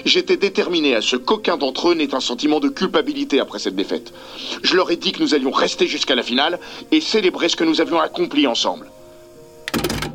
J'étais 0.05 0.37
déterminé 0.37 0.95
à 0.95 1.01
ce 1.01 1.15
qu'aucun 1.15 1.57
d'entre 1.57 1.89
eux 1.89 1.95
n'ait 1.95 2.15
un 2.15 2.19
sentiment 2.19 2.59
de 2.59 2.69
culpabilité 2.69 3.39
après 3.39 3.59
cette 3.59 3.75
défaite. 3.75 4.13
Je 4.63 4.75
leur 4.75 4.89
ai 4.91 4.95
dit 4.95 5.11
que 5.11 5.21
nous 5.21 5.33
allions 5.33 5.51
rester 5.51 5.87
jusqu'à 5.87 6.15
la 6.15 6.23
finale 6.23 6.59
et 6.91 7.01
célébrer 7.01 7.49
ce 7.49 7.55
que 7.55 7.63
nous 7.63 7.81
avions 7.81 7.99
accompli 7.99 8.47
ensemble. 8.47 8.89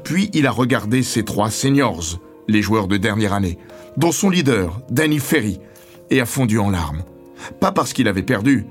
Puis 0.03 0.31
il 0.33 0.47
a 0.47 0.51
regardé 0.51 1.03
ses 1.03 1.25
trois 1.25 1.51
seniors, 1.51 2.19
les 2.49 2.63
joueurs 2.63 2.89
de 2.89 2.97
dernière 2.97 3.33
année, 3.33 3.59
dont 3.97 4.13
son 4.13 4.31
leader, 4.31 4.81
Danny 4.91 5.19
Ferry, 5.19 5.61
et 6.11 6.21
a 6.21 6.27
fondu 6.27 6.59
en 6.59 6.71
larmes. 6.71 7.03
Pas 7.61 7.73
parce 7.73 7.93
qu'il 7.93 8.09
avait 8.09 8.23
perdu, 8.23 8.67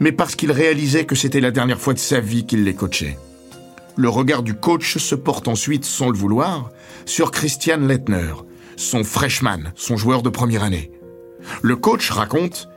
mais 0.00 0.12
parce 0.12 0.36
qu'il 0.36 0.52
réalisait 0.52 1.04
que 1.04 1.14
c'était 1.14 1.40
la 1.40 1.50
dernière 1.50 1.80
fois 1.80 1.94
de 1.94 1.98
sa 1.98 2.20
vie 2.20 2.46
qu'il 2.46 2.64
les 2.64 2.74
coachait. 2.74 3.18
Le 3.96 4.08
regard 4.08 4.42
du 4.42 4.54
coach 4.54 4.98
se 4.98 5.14
porte 5.14 5.48
ensuite, 5.48 5.84
sans 5.84 6.10
le 6.10 6.18
vouloir, 6.18 6.70
sur 7.06 7.30
Christian 7.30 7.78
Lettner, 7.78 8.34
son 8.76 9.04
freshman, 9.04 9.72
son 9.74 9.96
joueur 9.96 10.22
de 10.22 10.28
première 10.28 10.62
année. 10.62 10.90
Le 11.62 11.76
coach 11.76 12.10
raconte 12.10 12.68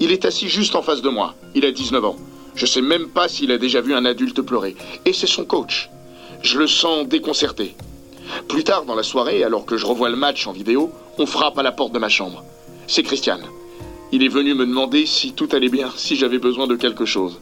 Il 0.00 0.12
est 0.12 0.24
assis 0.24 0.48
juste 0.48 0.74
en 0.76 0.82
face 0.82 1.02
de 1.02 1.10
moi. 1.10 1.34
Il 1.54 1.64
a 1.64 1.72
19 1.72 2.04
ans. 2.04 2.16
Je 2.54 2.66
sais 2.66 2.80
même 2.80 3.08
pas 3.08 3.28
s'il 3.28 3.50
a 3.50 3.58
déjà 3.58 3.80
vu 3.80 3.94
un 3.94 4.04
adulte 4.04 4.40
pleurer. 4.40 4.76
Et 5.04 5.12
c'est 5.12 5.26
son 5.26 5.44
coach. 5.44 5.90
Je 6.42 6.58
le 6.58 6.66
sens 6.66 7.06
déconcerté. 7.06 7.74
Plus 8.48 8.64
tard 8.64 8.84
dans 8.84 8.94
la 8.94 9.02
soirée, 9.02 9.44
alors 9.44 9.64
que 9.64 9.76
je 9.76 9.86
revois 9.86 10.10
le 10.10 10.16
match 10.16 10.46
en 10.46 10.52
vidéo, 10.52 10.92
on 11.18 11.26
frappe 11.26 11.58
à 11.58 11.62
la 11.62 11.72
porte 11.72 11.92
de 11.92 11.98
ma 11.98 12.08
chambre. 12.08 12.44
C'est 12.86 13.02
Christian. 13.02 13.38
Il 14.12 14.22
est 14.22 14.28
venu 14.28 14.54
me 14.54 14.66
demander 14.66 15.06
si 15.06 15.32
tout 15.32 15.48
allait 15.52 15.68
bien, 15.68 15.90
si 15.96 16.16
j'avais 16.16 16.38
besoin 16.38 16.66
de 16.66 16.76
quelque 16.76 17.04
chose. 17.04 17.40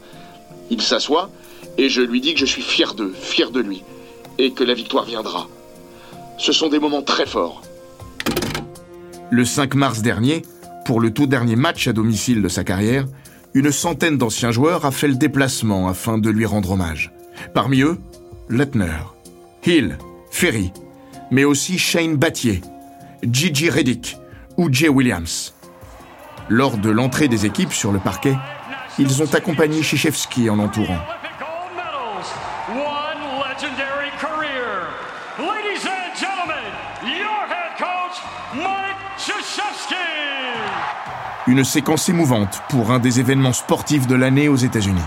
Il 0.71 0.81
s'assoit 0.81 1.31
et 1.79 1.89
je 1.89 2.03
lui 2.03 2.21
dis 2.21 2.35
que 2.35 2.41
je 2.41 2.47
suis 2.47 2.63
fier 2.63 2.95
d'eux, 2.95 3.13
fier 3.13 3.51
de 3.51 3.61
lui, 3.61 3.83
et 4.39 4.53
que 4.53 4.65
la 4.65 4.75
victoire 4.75 5.05
viendra. 5.05 5.49
Ce 6.39 6.53
sont 6.53 6.69
des 6.69 6.79
moments 6.79 7.03
très 7.03 7.27
forts. 7.27 7.63
Le 9.31 9.45
5 9.45 9.75
mars 9.75 10.03
dernier, 10.03 10.43
pour 10.85 11.01
le 11.01 11.13
tout 11.13 11.27
dernier 11.27 11.57
match 11.57 11.89
à 11.89 11.93
domicile 11.93 12.43
de 12.43 12.49
sa 12.49 12.65
carrière, 12.65 13.07
une 13.55 13.71
centaine 13.71 14.19
d'anciens 14.19 14.51
joueurs 14.51 14.85
a 14.85 14.91
fait 14.91 15.09
le 15.09 15.15
déplacement 15.15 15.89
afin 15.89 16.19
de 16.19 16.31
lui 16.31 16.47
rendre 16.47 16.73
hommage. 16.73 17.13
Parmi 17.55 17.83
eux, 17.83 17.99
Lettner, 18.49 18.99
Hill, 19.67 19.99
Ferry, 20.33 20.73
mais 21.31 21.45
aussi 21.45 21.79
Shane 21.79 22.17
Battier, 22.17 22.63
Gigi 23.23 23.69
Reddick 23.69 24.17
ou 24.57 24.73
Jay 24.73 24.89
Williams. 24.89 25.55
Lors 26.49 26.79
de 26.79 26.91
l'entrée 26.91 27.29
des 27.29 27.47
équipes 27.47 27.73
sur 27.73 27.93
le 27.93 28.01
parquet, 28.01 28.35
ils 28.99 29.23
ont 29.23 29.33
accompagné 29.35 29.83
Chichevski 29.83 30.51
en 30.51 30.57
l'entourant. 30.57 30.99
Une 41.47 41.65
séquence 41.65 42.09
émouvante 42.09 42.63
pour 42.71 42.91
un 42.91 42.99
des 42.99 43.21
événements 43.21 43.53
sportifs 43.53 44.07
de 44.07 44.15
l'année 44.15 44.49
aux 44.49 44.57
États-Unis. 44.57 45.01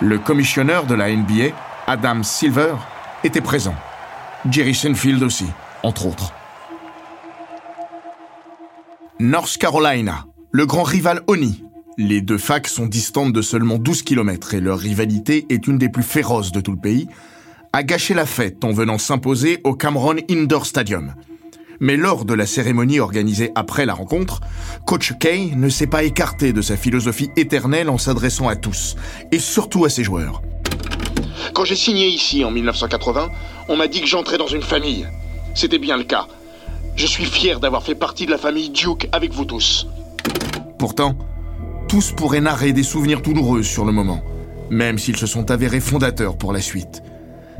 Le 0.00 0.18
commissionneur 0.18 0.86
de 0.86 0.94
la 0.94 1.10
NBA, 1.14 1.48
Adam 1.88 2.22
Silver, 2.22 2.76
était 3.24 3.40
présent. 3.40 3.74
Jerry 4.50 4.74
Seinfeld 4.74 5.22
aussi, 5.22 5.46
entre 5.84 6.06
autres. 6.06 6.32
North 9.20 9.56
Carolina, 9.56 10.26
le 10.50 10.66
grand 10.66 10.82
rival 10.82 11.22
Oni. 11.28 11.62
Les 11.96 12.20
deux 12.20 12.38
facs 12.38 12.66
sont 12.66 12.86
distantes 12.86 13.32
de 13.32 13.40
seulement 13.40 13.78
12 13.78 14.02
km 14.02 14.54
et 14.54 14.60
leur 14.60 14.78
rivalité 14.78 15.46
est 15.48 15.68
une 15.68 15.78
des 15.78 15.88
plus 15.88 16.02
féroces 16.02 16.50
de 16.50 16.60
tout 16.60 16.72
le 16.72 16.80
pays, 16.80 17.06
a 17.72 17.84
gâché 17.84 18.14
la 18.14 18.26
fête 18.26 18.64
en 18.64 18.72
venant 18.72 18.98
s'imposer 18.98 19.60
au 19.62 19.74
Cameron 19.74 20.16
Indoor 20.28 20.66
Stadium. 20.66 21.14
Mais 21.78 21.96
lors 21.96 22.24
de 22.24 22.34
la 22.34 22.46
cérémonie 22.46 22.98
organisée 22.98 23.52
après 23.54 23.86
la 23.86 23.94
rencontre, 23.94 24.40
Coach 24.86 25.12
Kay 25.20 25.52
ne 25.54 25.68
s'est 25.68 25.86
pas 25.86 26.02
écarté 26.02 26.52
de 26.52 26.62
sa 26.62 26.76
philosophie 26.76 27.30
éternelle 27.36 27.88
en 27.88 27.98
s'adressant 27.98 28.48
à 28.48 28.56
tous, 28.56 28.96
et 29.30 29.38
surtout 29.38 29.84
à 29.84 29.88
ses 29.88 30.02
joueurs. 30.02 30.42
Quand 31.54 31.64
j'ai 31.64 31.76
signé 31.76 32.06
ici 32.08 32.44
en 32.44 32.50
1980, 32.50 33.30
on 33.68 33.76
m'a 33.76 33.88
dit 33.88 34.00
que 34.00 34.06
j'entrais 34.06 34.38
dans 34.38 34.46
une 34.46 34.62
famille. 34.62 35.06
C'était 35.54 35.78
bien 35.78 35.96
le 35.96 36.04
cas. 36.04 36.26
Je 36.96 37.06
suis 37.06 37.24
fier 37.24 37.60
d'avoir 37.60 37.82
fait 37.82 37.94
partie 37.94 38.26
de 38.26 38.30
la 38.30 38.38
famille 38.38 38.70
Duke 38.70 39.08
avec 39.12 39.32
vous 39.32 39.44
tous. 39.44 39.86
Pourtant, 40.78 41.16
tous 41.88 42.12
pourraient 42.12 42.40
narrer 42.40 42.72
des 42.72 42.82
souvenirs 42.82 43.20
douloureux 43.20 43.62
sur 43.62 43.84
le 43.84 43.92
moment, 43.92 44.22
même 44.70 44.98
s'ils 44.98 45.16
se 45.16 45.26
sont 45.26 45.50
avérés 45.50 45.80
fondateurs 45.80 46.36
pour 46.36 46.52
la 46.52 46.60
suite. 46.60 47.02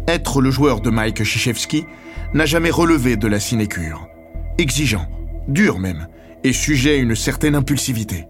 Être 0.09 0.41
le 0.41 0.51
joueur 0.51 0.81
de 0.81 0.91
Mike 0.91 1.23
Krzyzewski 1.23 1.85
n'a 2.35 2.47
jamais 2.47 2.71
relevé 2.71 3.17
de 3.17 3.29
la 3.29 3.41
sinécure. 3.41 4.07
Exigeant, 4.59 5.07
dur 5.49 5.79
même, 5.79 6.09
et 6.45 6.53
sujet 6.53 6.95
à 6.95 6.97
une 6.97 7.15
certaine 7.15 7.55
impulsivité. 7.55 8.27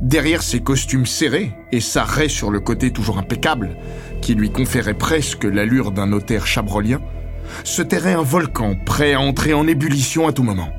Derrière 0.00 0.42
ses 0.42 0.60
costumes 0.60 1.06
serrés 1.06 1.52
et 1.72 1.80
sa 1.80 2.04
raie 2.04 2.28
sur 2.28 2.50
le 2.50 2.60
côté 2.60 2.92
toujours 2.92 3.18
impeccable, 3.18 3.76
qui 4.22 4.34
lui 4.34 4.50
conférait 4.50 4.94
presque 4.94 5.44
l'allure 5.44 5.90
d'un 5.90 6.06
notaire 6.06 6.46
chabrolien, 6.46 7.00
se 7.64 7.82
terrait 7.82 8.12
un 8.12 8.22
volcan 8.22 8.76
prêt 8.76 9.14
à 9.14 9.20
entrer 9.20 9.54
en 9.54 9.66
ébullition 9.66 10.28
à 10.28 10.32
tout 10.32 10.44
moment. 10.44 10.70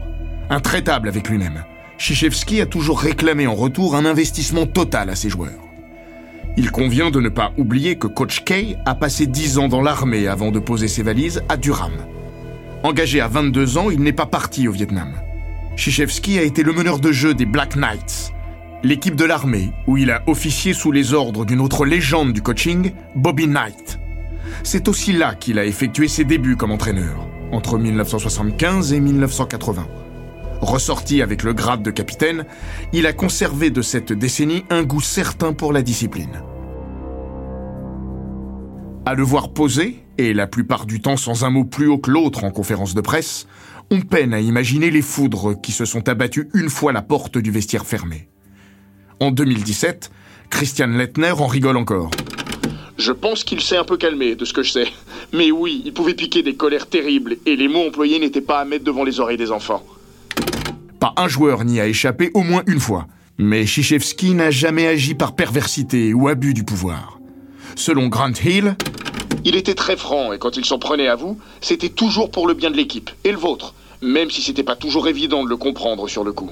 Intraitable 0.49 1.09
avec 1.09 1.27
lui-même, 1.27 1.65
Chichevski 1.97 2.61
a 2.61 2.65
toujours 2.65 3.01
réclamé 3.01 3.45
en 3.45 3.55
retour 3.55 3.95
un 3.95 4.05
investissement 4.05 4.65
total 4.65 5.09
à 5.09 5.15
ses 5.15 5.29
joueurs. 5.29 5.51
Il 6.55 6.71
convient 6.71 7.11
de 7.11 7.19
ne 7.19 7.29
pas 7.29 7.51
oublier 7.57 7.97
que 7.97 8.07
Coach 8.07 8.43
Kay 8.45 8.77
a 8.85 8.95
passé 8.95 9.27
10 9.27 9.57
ans 9.57 9.67
dans 9.67 9.81
l'armée 9.81 10.27
avant 10.27 10.51
de 10.51 10.59
poser 10.59 10.87
ses 10.87 11.03
valises 11.03 11.43
à 11.49 11.57
Durham. 11.57 11.93
Engagé 12.83 13.19
à 13.19 13.27
22 13.27 13.77
ans, 13.77 13.89
il 13.89 13.99
n'est 13.99 14.13
pas 14.13 14.25
parti 14.25 14.67
au 14.67 14.71
Vietnam. 14.71 15.13
Chichevski 15.75 16.39
a 16.39 16.43
été 16.43 16.63
le 16.63 16.71
meneur 16.71 16.99
de 16.99 17.11
jeu 17.11 17.33
des 17.33 17.45
Black 17.45 17.75
Knights, 17.75 18.33
l'équipe 18.83 19.15
de 19.15 19.25
l'armée 19.25 19.71
où 19.87 19.97
il 19.97 20.11
a 20.11 20.23
officié 20.27 20.73
sous 20.73 20.91
les 20.91 21.13
ordres 21.13 21.45
d'une 21.45 21.61
autre 21.61 21.85
légende 21.85 22.33
du 22.33 22.41
coaching, 22.41 22.91
Bobby 23.15 23.47
Knight. 23.47 23.99
C'est 24.63 24.87
aussi 24.87 25.13
là 25.13 25.35
qu'il 25.35 25.59
a 25.59 25.65
effectué 25.65 26.07
ses 26.07 26.23
débuts 26.23 26.55
comme 26.55 26.71
entraîneur, 26.71 27.27
entre 27.51 27.77
1975 27.77 28.93
et 28.93 28.99
1980. 28.99 29.87
Ressorti 30.61 31.21
avec 31.21 31.43
le 31.43 31.53
grade 31.53 31.83
de 31.83 31.91
capitaine, 31.91 32.45
il 32.91 33.05
a 33.05 33.13
conservé 33.13 33.69
de 33.69 33.81
cette 33.81 34.11
décennie 34.11 34.65
un 34.69 34.83
goût 34.83 35.01
certain 35.01 35.53
pour 35.53 35.71
la 35.71 35.81
discipline. 35.81 36.43
À 39.05 39.13
le 39.15 39.23
voir 39.23 39.53
poser, 39.53 40.03
et 40.17 40.33
la 40.33 40.47
plupart 40.47 40.85
du 40.85 41.01
temps 41.01 41.17
sans 41.17 41.45
un 41.45 41.49
mot 41.49 41.63
plus 41.63 41.87
haut 41.87 41.97
que 41.97 42.11
l'autre 42.11 42.43
en 42.43 42.51
conférence 42.51 42.93
de 42.93 43.01
presse, 43.01 43.47
on 43.89 44.01
peine 44.01 44.33
à 44.33 44.41
imaginer 44.41 44.91
les 44.91 45.01
foudres 45.01 45.59
qui 45.59 45.71
se 45.71 45.85
sont 45.85 46.09
abattues 46.09 46.49
une 46.53 46.69
fois 46.69 46.91
la 46.91 47.01
porte 47.01 47.37
du 47.37 47.51
vestiaire 47.51 47.85
fermée. 47.85 48.28
En 49.19 49.31
2017, 49.31 50.11
Christian 50.49 50.87
Lettner 50.87 51.31
en 51.31 51.47
rigole 51.47 51.75
encore. 51.75 52.09
Je 52.97 53.11
pense 53.11 53.43
qu'il 53.43 53.59
s'est 53.59 53.75
un 53.75 53.83
peu 53.83 53.97
calmé, 53.97 54.35
de 54.35 54.45
ce 54.45 54.53
que 54.53 54.63
je 54.63 54.71
sais. 54.71 54.87
Mais 55.33 55.51
oui, 55.51 55.81
il 55.85 55.93
pouvait 55.93 56.13
piquer 56.13 56.41
des 56.41 56.55
colères 56.55 56.87
terribles, 56.87 57.37
et 57.45 57.57
les 57.57 57.67
mots 57.67 57.85
employés 57.85 58.19
n'étaient 58.19 58.39
pas 58.39 58.59
à 58.59 58.65
mettre 58.65 58.85
devant 58.85 59.03
les 59.03 59.19
oreilles 59.19 59.37
des 59.37 59.51
enfants. 59.51 59.83
Pas 60.99 61.13
un 61.17 61.27
joueur 61.27 61.65
n'y 61.65 61.81
a 61.81 61.87
échappé 61.87 62.31
au 62.33 62.43
moins 62.43 62.63
une 62.65 62.79
fois. 62.79 63.07
Mais 63.37 63.65
Chichevski 63.65 64.33
n'a 64.33 64.51
jamais 64.51 64.87
agi 64.87 65.15
par 65.15 65.33
perversité 65.33 66.13
ou 66.13 66.29
abus 66.29 66.53
du 66.53 66.63
pouvoir. 66.63 67.19
Selon 67.75 68.07
Grant 68.07 68.31
Hill, 68.43 68.75
il 69.43 69.55
était 69.55 69.75
très 69.75 69.97
franc, 69.97 70.31
et 70.31 70.39
quand 70.39 70.55
il 70.55 70.63
s'en 70.63 70.79
prenait 70.79 71.07
à 71.07 71.15
vous, 71.15 71.37
c'était 71.59 71.89
toujours 71.89 72.31
pour 72.31 72.47
le 72.47 72.53
bien 72.53 72.71
de 72.71 72.77
l'équipe, 72.77 73.09
et 73.25 73.31
le 73.31 73.37
vôtre, 73.37 73.73
même 74.01 74.31
si 74.31 74.41
c'était 74.41 74.63
pas 74.63 74.75
toujours 74.75 75.09
évident 75.09 75.43
de 75.43 75.49
le 75.49 75.57
comprendre 75.57 76.07
sur 76.07 76.23
le 76.23 76.31
coup. 76.31 76.51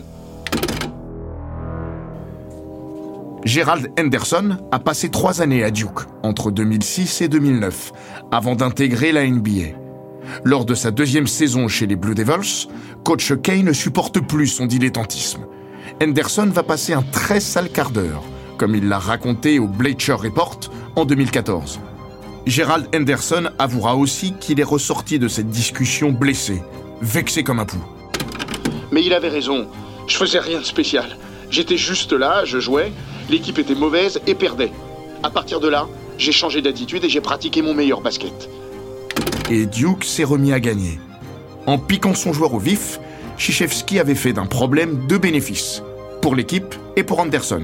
Gerald 3.46 3.92
Henderson 4.00 4.58
a 4.72 4.80
passé 4.80 5.10
trois 5.10 5.42
années 5.42 5.64
à 5.64 5.72
Duke, 5.72 6.02
entre 6.24 6.52
2006 6.52 7.22
et 7.22 7.28
2009, 7.28 7.92
avant 8.32 8.56
d'intégrer 8.56 9.12
la 9.12 9.26
NBA. 9.26 9.78
Lors 10.44 10.66
de 10.66 10.74
sa 10.74 10.92
deuxième 10.92 11.28
saison 11.28 11.68
chez 11.68 11.88
les 11.88 11.96
Blue 11.96 12.16
Devils, 12.16 12.68
coach 13.04 13.34
Kay 13.42 13.64
ne 13.64 13.74
supporte 13.74 14.20
plus 14.20 14.48
son 14.48 14.66
dilettantisme. 14.66 15.46
Henderson 16.04 16.50
va 16.52 16.64
passer 16.64 16.94
un 16.94 17.04
très 17.04 17.40
sale 17.40 17.70
quart 17.70 17.92
d'heure, 17.92 18.24
comme 18.58 18.76
il 18.76 18.90
l'a 18.90 19.00
raconté 19.00 19.60
au 19.60 19.68
Bleacher 19.68 20.14
Report 20.14 20.60
en 20.96 21.06
2014. 21.06 21.80
Gerald 22.46 22.88
Henderson 22.96 23.50
avouera 23.60 23.96
aussi 23.96 24.34
qu'il 24.40 24.60
est 24.60 24.64
ressorti 24.64 25.20
de 25.20 25.28
cette 25.28 25.50
discussion 25.50 26.12
blessé, 26.12 26.62
vexé 27.02 27.44
comme 27.44 27.60
un 27.60 27.66
pou. 27.66 27.78
Mais 28.92 29.04
il 29.04 29.14
avait 29.14 29.30
raison, 29.30 29.68
je 30.08 30.18
faisais 30.18 30.40
rien 30.40 30.60
de 30.60 30.66
spécial. 30.66 31.18
J'étais 31.50 31.78
juste 31.78 32.14
là, 32.14 32.44
je 32.46 32.60
jouais, 32.60 32.92
l'équipe 33.30 33.60
était 33.60 33.76
mauvaise 33.76 34.22
et 34.28 34.36
perdait. 34.36 34.72
À 35.24 35.30
partir 35.30 35.60
de 35.60 35.68
là, 35.68 35.88
j'ai 36.18 36.32
changé 36.32 36.62
d'attitude 36.62 37.04
et 37.04 37.10
j'ai 37.10 37.22
pratiqué 37.22 37.62
mon 37.62 37.74
meilleur 37.74 38.02
basket. 38.02 38.50
Et 39.50 39.66
Duke 39.66 40.04
s'est 40.04 40.24
remis 40.24 40.54
à 40.54 40.60
gagner. 40.60 41.00
En 41.66 41.78
piquant 41.78 42.14
son 42.14 42.34
joueur 42.34 42.54
au 42.54 42.60
vif, 42.60 43.00
Chichevski 43.38 44.00
avait 44.00 44.16
fait 44.16 44.34
d'un 44.34 44.46
problème 44.46 45.06
deux 45.08 45.18
bénéfices, 45.18 45.84
pour 46.22 46.36
l'équipe 46.36 46.76
et 46.96 47.04
pour 47.04 47.20
Anderson, 47.20 47.64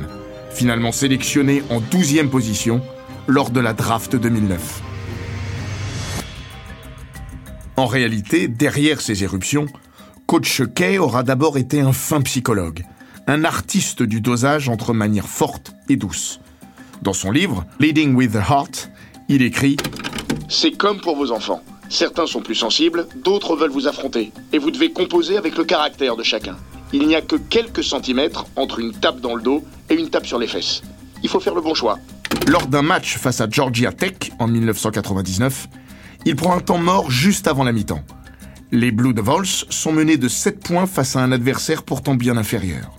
finalement 0.51 0.91
sélectionné 0.91 1.63
en 1.69 1.79
12e 1.79 2.29
position 2.29 2.81
lors 3.27 3.49
de 3.49 3.59
la 3.59 3.73
draft 3.73 4.15
2009. 4.15 4.81
En 7.75 7.87
réalité, 7.87 8.47
derrière 8.47 9.01
ces 9.01 9.23
éruptions, 9.23 9.65
Coach 10.27 10.61
Kay 10.75 10.99
aura 10.99 11.23
d'abord 11.23 11.57
été 11.57 11.81
un 11.81 11.91
fin 11.91 12.21
psychologue, 12.21 12.83
un 13.27 13.45
artiste 13.45 14.03
du 14.03 14.21
dosage 14.21 14.69
entre 14.69 14.93
manière 14.93 15.27
forte 15.27 15.73
et 15.89 15.95
douce. 15.95 16.39
Dans 17.01 17.13
son 17.13 17.31
livre 17.31 17.65
Leading 17.79 18.15
with 18.15 18.33
the 18.33 18.49
Heart, 18.49 18.89
il 19.29 19.41
écrit 19.41 19.77
C'est 20.49 20.71
comme 20.71 20.99
pour 20.99 21.15
vos 21.15 21.31
enfants. 21.31 21.61
Certains 21.89 22.25
sont 22.25 22.41
plus 22.41 22.55
sensibles, 22.55 23.07
d'autres 23.23 23.55
veulent 23.55 23.71
vous 23.71 23.87
affronter, 23.87 24.31
et 24.51 24.57
vous 24.57 24.71
devez 24.71 24.91
composer 24.91 25.37
avec 25.37 25.57
le 25.57 25.63
caractère 25.63 26.15
de 26.15 26.23
chacun. 26.23 26.57
Il 26.91 27.07
n'y 27.07 27.15
a 27.15 27.21
que 27.21 27.35
quelques 27.35 27.83
centimètres 27.83 28.45
entre 28.55 28.79
une 28.79 28.93
tape 28.93 29.19
dans 29.19 29.35
le 29.35 29.41
dos 29.41 29.63
et 29.89 29.95
une 29.95 30.09
tape 30.09 30.25
sur 30.25 30.39
les 30.39 30.47
fesses. 30.47 30.81
Il 31.23 31.29
faut 31.29 31.39
faire 31.39 31.55
le 31.55 31.61
bon 31.61 31.73
choix. 31.73 31.99
Lors 32.47 32.67
d'un 32.67 32.81
match 32.81 33.17
face 33.17 33.41
à 33.41 33.47
Georgia 33.49 33.91
Tech 33.91 34.31
en 34.39 34.47
1999, 34.47 35.67
il 36.25 36.35
prend 36.35 36.55
un 36.55 36.61
temps 36.61 36.77
mort 36.77 37.11
juste 37.11 37.47
avant 37.47 37.63
la 37.63 37.71
mi-temps. 37.71 38.03
Les 38.71 38.91
Blue 38.91 39.13
Devils 39.13 39.65
sont 39.69 39.91
menés 39.91 40.17
de 40.17 40.27
7 40.27 40.59
points 40.59 40.87
face 40.87 41.15
à 41.15 41.19
un 41.19 41.31
adversaire 41.31 41.83
pourtant 41.83 42.15
bien 42.15 42.37
inférieur. 42.37 42.91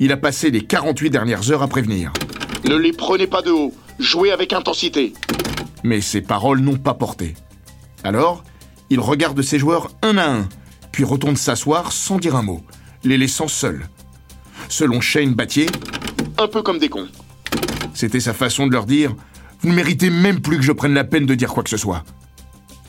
Il 0.00 0.12
a 0.12 0.16
passé 0.16 0.50
les 0.50 0.62
48 0.62 1.10
dernières 1.10 1.50
heures 1.50 1.62
à 1.62 1.68
prévenir. 1.68 2.12
Ne 2.68 2.76
les 2.76 2.92
prenez 2.92 3.26
pas 3.26 3.42
de 3.42 3.50
haut, 3.50 3.72
jouez 3.98 4.32
avec 4.32 4.52
intensité. 4.52 5.12
Mais 5.84 6.00
ses 6.00 6.20
paroles 6.20 6.60
n'ont 6.60 6.78
pas 6.78 6.94
porté. 6.94 7.34
Alors, 8.02 8.42
il 8.90 9.00
regarde 9.00 9.40
ses 9.42 9.58
joueurs 9.58 9.90
un 10.02 10.18
à 10.18 10.28
un, 10.28 10.48
puis 10.92 11.04
retourne 11.04 11.36
s'asseoir 11.36 11.92
sans 11.92 12.18
dire 12.18 12.36
un 12.36 12.42
mot, 12.42 12.62
les 13.04 13.18
laissant 13.18 13.48
seuls. 13.48 13.88
Selon 14.68 15.00
Shane 15.00 15.34
Battier, 15.34 15.66
un 16.38 16.48
peu 16.48 16.62
comme 16.62 16.78
des 16.78 16.88
cons. 16.88 17.08
C'était 17.92 18.20
sa 18.20 18.34
façon 18.34 18.66
de 18.66 18.72
leur 18.72 18.86
dire 18.86 19.14
Vous 19.60 19.68
ne 19.68 19.74
méritez 19.74 20.10
même 20.10 20.40
plus 20.40 20.56
que 20.56 20.62
je 20.62 20.72
prenne 20.72 20.94
la 20.94 21.04
peine 21.04 21.26
de 21.26 21.34
dire 21.34 21.52
quoi 21.52 21.62
que 21.62 21.70
ce 21.70 21.76
soit. 21.76 22.02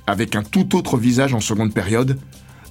Avec 0.08 0.36
un 0.36 0.44
tout 0.44 0.76
autre 0.76 0.98
visage 0.98 1.34
en 1.34 1.40
seconde 1.40 1.74
période, 1.74 2.20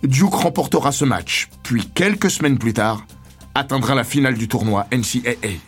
Duke 0.02 0.34
remportera 0.34 0.92
ce 0.92 1.04
match, 1.04 1.48
puis 1.62 1.86
quelques 1.94 2.30
semaines 2.30 2.58
plus 2.58 2.74
tard, 2.74 3.06
atteindra 3.54 3.94
la 3.94 4.04
finale 4.04 4.34
du 4.34 4.48
tournoi 4.48 4.86
NCAA. 4.92 5.58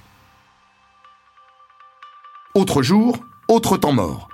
Autre 2.54 2.82
jour, 2.82 3.18
autre 3.48 3.76
temps 3.76 3.92
mort. 3.92 4.28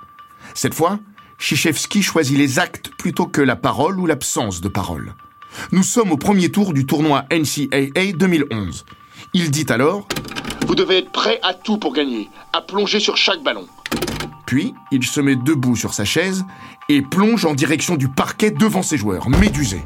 Cette 0.53 0.73
fois, 0.73 0.99
Chichevski 1.37 2.01
choisit 2.01 2.37
les 2.37 2.59
actes 2.59 2.89
plutôt 2.97 3.27
que 3.27 3.41
la 3.41 3.55
parole 3.55 3.99
ou 3.99 4.05
l'absence 4.05 4.61
de 4.61 4.69
parole. 4.69 5.13
Nous 5.71 5.83
sommes 5.83 6.11
au 6.11 6.17
premier 6.17 6.49
tour 6.49 6.73
du 6.73 6.85
tournoi 6.85 7.25
NCAA 7.31 8.13
2011. 8.15 8.85
Il 9.33 9.51
dit 9.51 9.65
alors 9.69 10.07
Vous 10.65 10.75
devez 10.75 10.99
être 10.99 11.11
prêt 11.11 11.39
à 11.43 11.53
tout 11.53 11.77
pour 11.77 11.93
gagner, 11.93 12.29
à 12.53 12.61
plonger 12.61 12.99
sur 12.99 13.17
chaque 13.17 13.43
ballon. 13.43 13.67
Puis, 14.45 14.73
il 14.91 15.03
se 15.03 15.21
met 15.21 15.35
debout 15.35 15.75
sur 15.75 15.93
sa 15.93 16.05
chaise 16.05 16.43
et 16.89 17.01
plonge 17.01 17.45
en 17.45 17.53
direction 17.53 17.95
du 17.95 18.09
parquet 18.09 18.51
devant 18.51 18.83
ses 18.83 18.97
joueurs, 18.97 19.29
médusés. 19.29 19.83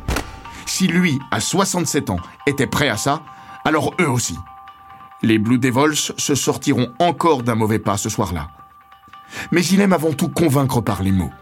Si 0.65 0.87
lui, 0.87 1.19
à 1.31 1.39
67 1.39 2.09
ans, 2.09 2.19
était 2.45 2.67
prêt 2.67 2.89
à 2.89 2.97
ça, 2.97 3.23
alors 3.67 3.93
eux 3.99 4.07
aussi. 4.07 4.39
Les 5.21 5.37
Blue 5.37 5.59
Devils 5.59 6.13
se 6.17 6.35
sortiront 6.35 6.93
encore 6.99 7.43
d'un 7.43 7.55
mauvais 7.55 7.79
pas 7.79 7.97
ce 7.97 8.07
soir-là. 8.07 8.47
Mais 9.51 9.61
il 9.65 9.81
aime 9.81 9.91
avant 9.91 10.13
tout 10.13 10.29
convaincre 10.29 10.79
par 10.79 11.03
les 11.03 11.11
mots. 11.11 11.33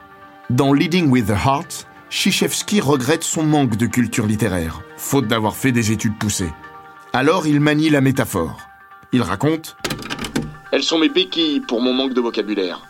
Dans 0.49 0.73
Leading 0.73 1.07
with 1.11 1.27
the 1.27 1.45
Heart, 1.45 1.85
Chichevski 2.09 2.81
regrette 2.81 3.23
son 3.23 3.43
manque 3.43 3.75
de 3.75 3.85
culture 3.85 4.25
littéraire, 4.25 4.81
faute 4.97 5.27
d'avoir 5.27 5.55
fait 5.55 5.71
des 5.71 5.91
études 5.91 6.17
poussées. 6.17 6.51
Alors 7.13 7.45
il 7.45 7.59
manie 7.59 7.91
la 7.91 8.01
métaphore. 8.01 8.59
Il 9.11 9.21
raconte 9.21 9.77
Elles 10.71 10.81
sont 10.81 10.97
mes 10.97 11.09
béquilles 11.09 11.59
pour 11.59 11.79
mon 11.79 11.93
manque 11.93 12.15
de 12.15 12.21
vocabulaire. 12.21 12.87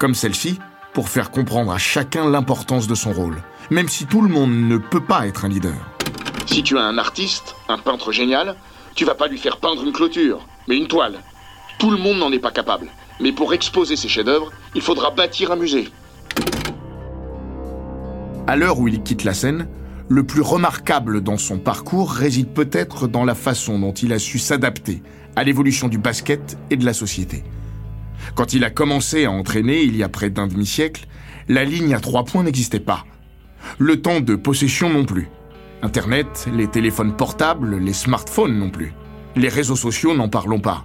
Comme 0.00 0.16
celle-ci, 0.16 0.58
pour 0.92 1.08
faire 1.08 1.30
comprendre 1.30 1.70
à 1.70 1.78
chacun 1.78 2.28
l'importance 2.28 2.88
de 2.88 2.96
son 2.96 3.12
rôle, 3.12 3.36
même 3.70 3.88
si 3.88 4.06
tout 4.06 4.22
le 4.22 4.28
monde 4.28 4.50
ne 4.50 4.76
peut 4.76 5.04
pas 5.04 5.28
être 5.28 5.44
un 5.44 5.48
leader. 5.48 5.99
Si 6.50 6.64
tu 6.64 6.76
as 6.76 6.82
un 6.82 6.98
artiste, 6.98 7.54
un 7.68 7.78
peintre 7.78 8.10
génial, 8.10 8.56
tu 8.96 9.04
vas 9.04 9.14
pas 9.14 9.28
lui 9.28 9.38
faire 9.38 9.58
peindre 9.58 9.84
une 9.84 9.92
clôture, 9.92 10.44
mais 10.66 10.76
une 10.76 10.88
toile. 10.88 11.20
Tout 11.78 11.92
le 11.92 11.96
monde 11.96 12.18
n'en 12.18 12.32
est 12.32 12.40
pas 12.40 12.50
capable. 12.50 12.88
Mais 13.20 13.30
pour 13.30 13.54
exposer 13.54 13.94
ses 13.94 14.08
chefs-d'œuvre, 14.08 14.50
il 14.74 14.82
faudra 14.82 15.12
bâtir 15.12 15.52
un 15.52 15.56
musée. 15.56 15.88
À 18.48 18.56
l'heure 18.56 18.80
où 18.80 18.88
il 18.88 19.00
quitte 19.04 19.22
la 19.22 19.32
scène, 19.32 19.68
le 20.08 20.26
plus 20.26 20.40
remarquable 20.40 21.20
dans 21.20 21.38
son 21.38 21.60
parcours 21.60 22.10
réside 22.10 22.48
peut-être 22.48 23.06
dans 23.06 23.24
la 23.24 23.36
façon 23.36 23.78
dont 23.78 23.92
il 23.92 24.12
a 24.12 24.18
su 24.18 24.40
s'adapter 24.40 25.04
à 25.36 25.44
l'évolution 25.44 25.86
du 25.86 25.98
basket 25.98 26.58
et 26.68 26.76
de 26.76 26.84
la 26.84 26.94
société. 26.94 27.44
Quand 28.34 28.54
il 28.54 28.64
a 28.64 28.70
commencé 28.70 29.24
à 29.24 29.30
entraîner 29.30 29.82
il 29.82 29.96
y 29.96 30.02
a 30.02 30.08
près 30.08 30.30
d'un 30.30 30.48
demi-siècle, 30.48 31.06
la 31.46 31.62
ligne 31.62 31.94
à 31.94 32.00
trois 32.00 32.24
points 32.24 32.42
n'existait 32.42 32.80
pas. 32.80 33.04
Le 33.78 34.02
temps 34.02 34.18
de 34.18 34.34
possession 34.34 34.90
non 34.90 35.04
plus. 35.04 35.28
Internet, 35.82 36.48
les 36.52 36.68
téléphones 36.68 37.16
portables, 37.16 37.78
les 37.78 37.92
smartphones 37.92 38.58
non 38.58 38.70
plus. 38.70 38.92
Les 39.36 39.48
réseaux 39.48 39.76
sociaux 39.76 40.14
n'en 40.14 40.28
parlons 40.28 40.60
pas. 40.60 40.84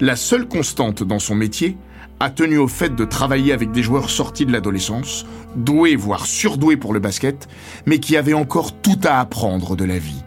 La 0.00 0.16
seule 0.16 0.48
constante 0.48 1.02
dans 1.02 1.18
son 1.18 1.34
métier 1.34 1.76
a 2.20 2.30
tenu 2.30 2.56
au 2.56 2.68
fait 2.68 2.94
de 2.94 3.04
travailler 3.04 3.52
avec 3.52 3.70
des 3.70 3.82
joueurs 3.82 4.08
sortis 4.08 4.46
de 4.46 4.52
l'adolescence, 4.52 5.26
doués 5.56 5.96
voire 5.96 6.26
surdoués 6.26 6.76
pour 6.76 6.94
le 6.94 7.00
basket, 7.00 7.48
mais 7.86 7.98
qui 7.98 8.16
avaient 8.16 8.34
encore 8.34 8.80
tout 8.80 8.98
à 9.02 9.20
apprendre 9.20 9.76
de 9.76 9.84
la 9.84 9.98
vie. 9.98 10.22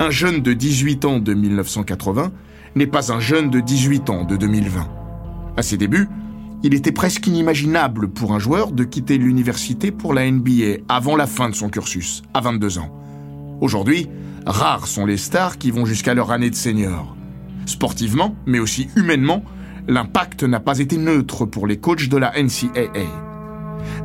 Un 0.00 0.10
jeune 0.10 0.40
de 0.40 0.52
18 0.52 1.04
ans 1.04 1.18
de 1.18 1.34
1980 1.34 2.32
n'est 2.74 2.86
pas 2.86 3.12
un 3.12 3.20
jeune 3.20 3.50
de 3.50 3.60
18 3.60 4.10
ans 4.10 4.24
de 4.24 4.36
2020. 4.36 4.88
À 5.56 5.62
ses 5.62 5.76
débuts, 5.76 6.08
il 6.64 6.74
était 6.74 6.92
presque 6.92 7.26
inimaginable 7.26 8.08
pour 8.08 8.32
un 8.32 8.38
joueur 8.38 8.72
de 8.72 8.84
quitter 8.84 9.18
l'université 9.18 9.92
pour 9.92 10.14
la 10.14 10.28
NBA 10.28 10.78
avant 10.88 11.14
la 11.14 11.26
fin 11.26 11.48
de 11.48 11.54
son 11.54 11.68
cursus, 11.68 12.22
à 12.32 12.40
22 12.40 12.78
ans. 12.78 13.03
Aujourd'hui, 13.60 14.08
rares 14.46 14.86
sont 14.86 15.06
les 15.06 15.16
stars 15.16 15.58
qui 15.58 15.70
vont 15.70 15.86
jusqu'à 15.86 16.14
leur 16.14 16.30
année 16.30 16.50
de 16.50 16.54
senior. 16.54 17.16
Sportivement, 17.66 18.34
mais 18.46 18.58
aussi 18.58 18.88
humainement, 18.96 19.44
l'impact 19.88 20.42
n'a 20.42 20.60
pas 20.60 20.78
été 20.78 20.96
neutre 20.96 21.46
pour 21.46 21.66
les 21.66 21.78
coachs 21.78 22.08
de 22.08 22.16
la 22.16 22.32
NCAA. 22.40 23.06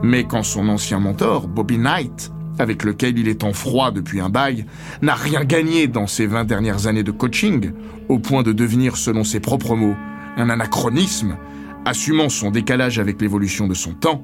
Mais 0.03 0.23
quand 0.23 0.43
son 0.43 0.69
ancien 0.69 0.99
mentor, 0.99 1.47
Bobby 1.47 1.77
Knight, 1.77 2.31
avec 2.57 2.83
lequel 2.83 3.17
il 3.17 3.27
est 3.27 3.43
en 3.43 3.53
froid 3.53 3.91
depuis 3.91 4.19
un 4.19 4.29
bail, 4.29 4.65
n'a 5.01 5.15
rien 5.15 5.43
gagné 5.43 5.87
dans 5.87 6.07
ses 6.07 6.27
20 6.27 6.45
dernières 6.45 6.87
années 6.87 7.03
de 7.03 7.11
coaching, 7.11 7.71
au 8.07 8.19
point 8.19 8.43
de 8.43 8.51
devenir, 8.51 8.97
selon 8.97 9.23
ses 9.23 9.39
propres 9.39 9.75
mots, 9.75 9.95
un 10.37 10.49
anachronisme, 10.49 11.37
Assumant 11.85 12.29
son 12.29 12.51
décalage 12.51 12.99
avec 12.99 13.21
l'évolution 13.21 13.67
de 13.67 13.73
son 13.73 13.93
temps, 13.93 14.21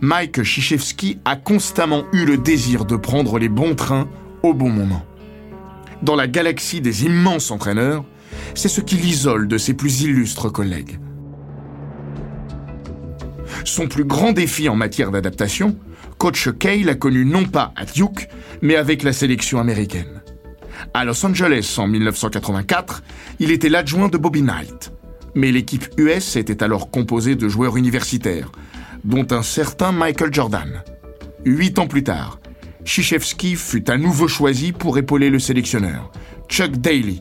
Mike 0.00 0.42
Krzyzewski 0.42 1.18
a 1.24 1.36
constamment 1.36 2.04
eu 2.12 2.24
le 2.24 2.36
désir 2.36 2.84
de 2.84 2.96
prendre 2.96 3.38
les 3.38 3.48
bons 3.48 3.74
trains 3.74 4.08
au 4.42 4.54
bon 4.54 4.70
moment. 4.70 5.04
Dans 6.02 6.16
la 6.16 6.28
galaxie 6.28 6.80
des 6.80 7.04
immenses 7.04 7.50
entraîneurs, 7.50 8.04
c'est 8.54 8.68
ce 8.68 8.80
qui 8.80 8.96
l'isole 8.96 9.48
de 9.48 9.58
ses 9.58 9.74
plus 9.74 10.02
illustres 10.02 10.52
collègues. 10.52 10.98
Son 13.64 13.88
plus 13.88 14.04
grand 14.04 14.32
défi 14.32 14.68
en 14.68 14.76
matière 14.76 15.10
d'adaptation, 15.10 15.76
coach 16.18 16.48
Kay 16.58 16.82
l'a 16.82 16.94
connu 16.94 17.24
non 17.24 17.44
pas 17.44 17.72
à 17.76 17.84
Duke, 17.84 18.28
mais 18.62 18.76
avec 18.76 19.02
la 19.02 19.12
sélection 19.12 19.58
américaine. 19.58 20.22
À 20.94 21.04
Los 21.04 21.24
Angeles 21.24 21.76
en 21.78 21.88
1984, 21.88 23.02
il 23.40 23.50
était 23.50 23.68
l'adjoint 23.68 24.08
de 24.08 24.18
Bobby 24.18 24.42
Knight. 24.42 24.92
Mais 25.34 25.52
l'équipe 25.52 25.86
US 25.98 26.36
était 26.36 26.62
alors 26.62 26.90
composée 26.90 27.34
de 27.34 27.48
joueurs 27.48 27.76
universitaires, 27.76 28.50
dont 29.04 29.26
un 29.30 29.42
certain 29.42 29.92
Michael 29.92 30.32
Jordan. 30.32 30.82
Huit 31.44 31.78
ans 31.78 31.86
plus 31.86 32.02
tard, 32.04 32.40
Krzyzewski 32.88 33.54
fut 33.54 33.90
à 33.90 33.98
nouveau 33.98 34.28
choisi 34.28 34.72
pour 34.72 34.96
épauler 34.96 35.28
le 35.28 35.38
sélectionneur, 35.38 36.10
Chuck 36.48 36.78
Daly, 36.78 37.20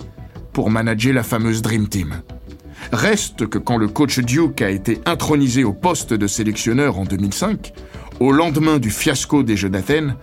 pour 0.53 0.69
manager 0.69 1.13
la 1.13 1.23
fameuse 1.23 1.61
Dream 1.61 1.89
Team. 1.89 2.21
Reste 2.93 3.47
que 3.47 3.57
quand 3.57 3.75
le 3.75 3.89
coach 3.89 4.19
Duke 4.19 4.61
a 4.61 4.69
été 4.69 5.01
intronisé 5.05 5.65
au 5.65 5.73
poste 5.73 6.13
de 6.13 6.25
sélectionneur 6.25 6.97
en 6.97 7.03
2005, 7.03 7.73
au 8.21 8.31
lendemain 8.31 8.79
du 8.79 8.89
fiasco 8.89 9.43
des 9.43 9.57
Jeux 9.57 9.69
d'Athènes, 9.69 10.15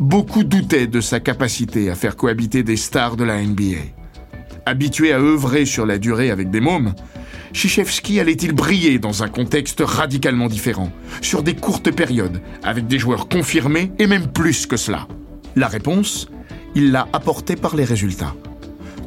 beaucoup 0.00 0.44
doutaient 0.44 0.86
de 0.86 1.00
sa 1.00 1.18
capacité 1.18 1.88
à 1.88 1.94
faire 1.94 2.14
cohabiter 2.14 2.62
des 2.62 2.76
stars 2.76 3.16
de 3.16 3.24
la 3.24 3.42
NBA. 3.42 3.78
Habitué 4.66 5.14
à 5.14 5.18
œuvrer 5.18 5.64
sur 5.64 5.86
la 5.86 5.96
durée 5.96 6.30
avec 6.30 6.50
des 6.50 6.60
mômes, 6.60 6.92
Krzyzewski 7.52 8.20
allait-il 8.20 8.52
briller 8.52 8.98
dans 8.98 9.22
un 9.22 9.28
contexte 9.28 9.82
radicalement 9.84 10.48
différent, 10.48 10.92
sur 11.20 11.42
des 11.42 11.54
courtes 11.54 11.90
périodes, 11.90 12.40
avec 12.62 12.86
des 12.86 12.98
joueurs 12.98 13.28
confirmés 13.28 13.92
et 13.98 14.06
même 14.06 14.28
plus 14.28 14.66
que 14.66 14.76
cela? 14.76 15.08
La 15.56 15.66
réponse, 15.66 16.28
il 16.74 16.92
l'a 16.92 17.08
apportée 17.12 17.56
par 17.56 17.76
les 17.76 17.84
résultats. 17.84 18.34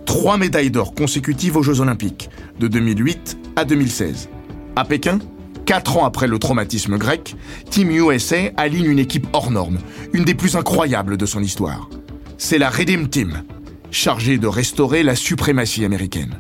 Trois 0.06 0.38
médailles 0.38 0.72
d'or 0.72 0.94
consécutives 0.94 1.56
aux 1.56 1.64
Jeux 1.64 1.80
Olympiques, 1.80 2.30
de 2.60 2.68
2008 2.68 3.38
à 3.56 3.66
2016. 3.66 4.30
À 4.76 4.84
Pékin, 4.84 5.20
quatre 5.66 5.98
ans 5.98 6.06
après 6.06 6.28
le 6.28 6.40
traumatisme 6.40 6.98
grec, 6.98 7.36
Team 7.70 7.90
USA 7.92 8.52
aligne 8.58 8.86
une 8.86 9.00
équipe 9.00 9.28
hors 9.34 9.52
norme, 9.52 9.80
une 10.12 10.26
des 10.26 10.36
plus 10.36 10.56
incroyables 10.56 11.18
de 11.18 11.26
son 11.26 11.42
histoire. 11.42 11.90
C'est 12.38 12.58
la 12.58 12.70
Redeem 12.70 13.08
Team, 13.08 13.44
chargée 13.92 14.38
de 14.38 14.48
restaurer 14.48 15.04
la 15.04 15.16
suprématie 15.16 15.86
américaine. 15.86 16.40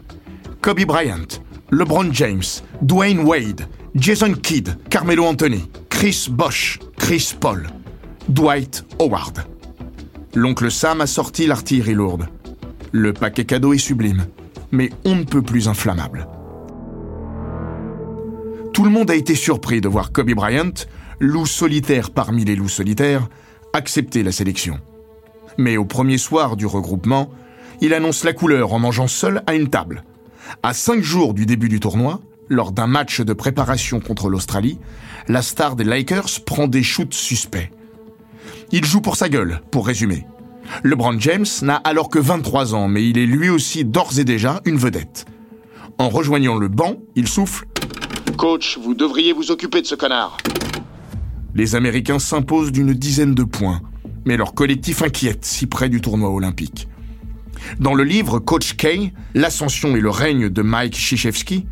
Kobe 0.61 0.85
Bryant, 0.85 1.27
LeBron 1.73 2.13
James, 2.13 2.61
Dwayne 2.83 3.21
Wade, 3.21 3.67
Jason 3.95 4.33
Kidd, 4.35 4.77
Carmelo 4.91 5.25
Anthony, 5.25 5.67
Chris 5.89 6.27
Bosh, 6.29 6.77
Chris 6.97 7.33
Paul, 7.39 7.67
Dwight 8.29 8.85
Howard. 8.99 9.43
L'oncle 10.35 10.69
Sam 10.69 11.01
a 11.01 11.07
sorti 11.07 11.47
l'artillerie 11.47 11.95
lourde. 11.95 12.27
Le 12.91 13.11
paquet 13.11 13.45
cadeau 13.45 13.73
est 13.73 13.79
sublime, 13.79 14.27
mais 14.71 14.91
on 15.03 15.15
ne 15.15 15.23
peut 15.23 15.41
plus 15.41 15.67
inflammable. 15.67 16.27
Tout 18.71 18.83
le 18.83 18.91
monde 18.91 19.09
a 19.09 19.15
été 19.15 19.33
surpris 19.33 19.81
de 19.81 19.87
voir 19.87 20.11
Kobe 20.11 20.35
Bryant, 20.35 20.85
loup 21.19 21.47
solitaire 21.47 22.11
parmi 22.11 22.45
les 22.45 22.55
loups 22.55 22.69
solitaires, 22.69 23.27
accepter 23.73 24.21
la 24.21 24.31
sélection. 24.31 24.79
Mais 25.57 25.77
au 25.77 25.85
premier 25.85 26.19
soir 26.19 26.55
du 26.55 26.67
regroupement, 26.67 27.31
il 27.81 27.95
annonce 27.95 28.23
la 28.23 28.33
couleur 28.33 28.73
en 28.73 28.79
mangeant 28.79 29.07
seul 29.07 29.41
à 29.47 29.55
une 29.55 29.71
table. 29.71 30.03
À 30.61 30.73
cinq 30.73 31.01
jours 31.01 31.33
du 31.33 31.45
début 31.45 31.69
du 31.69 31.79
tournoi, 31.79 32.21
lors 32.49 32.71
d'un 32.71 32.87
match 32.87 33.21
de 33.21 33.33
préparation 33.33 33.99
contre 33.99 34.29
l'Australie, 34.29 34.79
la 35.27 35.41
star 35.41 35.75
des 35.75 35.83
Lakers 35.83 36.41
prend 36.45 36.67
des 36.67 36.83
shoots 36.83 37.13
suspects. 37.13 37.71
Il 38.71 38.85
joue 38.85 39.01
pour 39.01 39.15
sa 39.15 39.29
gueule, 39.29 39.61
pour 39.71 39.87
résumer. 39.87 40.25
LeBron 40.83 41.19
James 41.19 41.45
n'a 41.61 41.75
alors 41.75 42.09
que 42.09 42.19
23 42.19 42.75
ans, 42.75 42.87
mais 42.87 43.07
il 43.07 43.17
est 43.17 43.25
lui 43.25 43.49
aussi 43.49 43.83
d'ores 43.85 44.19
et 44.19 44.23
déjà 44.23 44.61
une 44.65 44.77
vedette. 44.77 45.25
En 45.97 46.09
rejoignant 46.09 46.55
le 46.55 46.67
banc, 46.67 46.97
il 47.15 47.27
souffle 47.27 47.65
Coach, 48.37 48.79
vous 48.81 48.93
devriez 48.93 49.33
vous 49.33 49.51
occuper 49.51 49.81
de 49.81 49.87
ce 49.87 49.95
connard. 49.95 50.37
Les 51.55 51.75
Américains 51.75 52.19
s'imposent 52.19 52.71
d'une 52.71 52.93
dizaine 52.93 53.35
de 53.35 53.43
points, 53.43 53.81
mais 54.25 54.37
leur 54.37 54.53
collectif 54.53 55.01
inquiète 55.01 55.45
si 55.45 55.67
près 55.67 55.89
du 55.89 56.01
tournoi 56.01 56.31
olympique. 56.31 56.87
Dans 57.79 57.93
le 57.93 58.03
livre 58.03 58.39
Coach 58.39 58.75
K, 58.75 59.11
L'ascension 59.33 59.95
et 59.95 60.01
le 60.01 60.09
règne 60.09 60.49
de 60.49 60.61
Mike 60.61 60.93
Krzyzewski, 60.93 61.65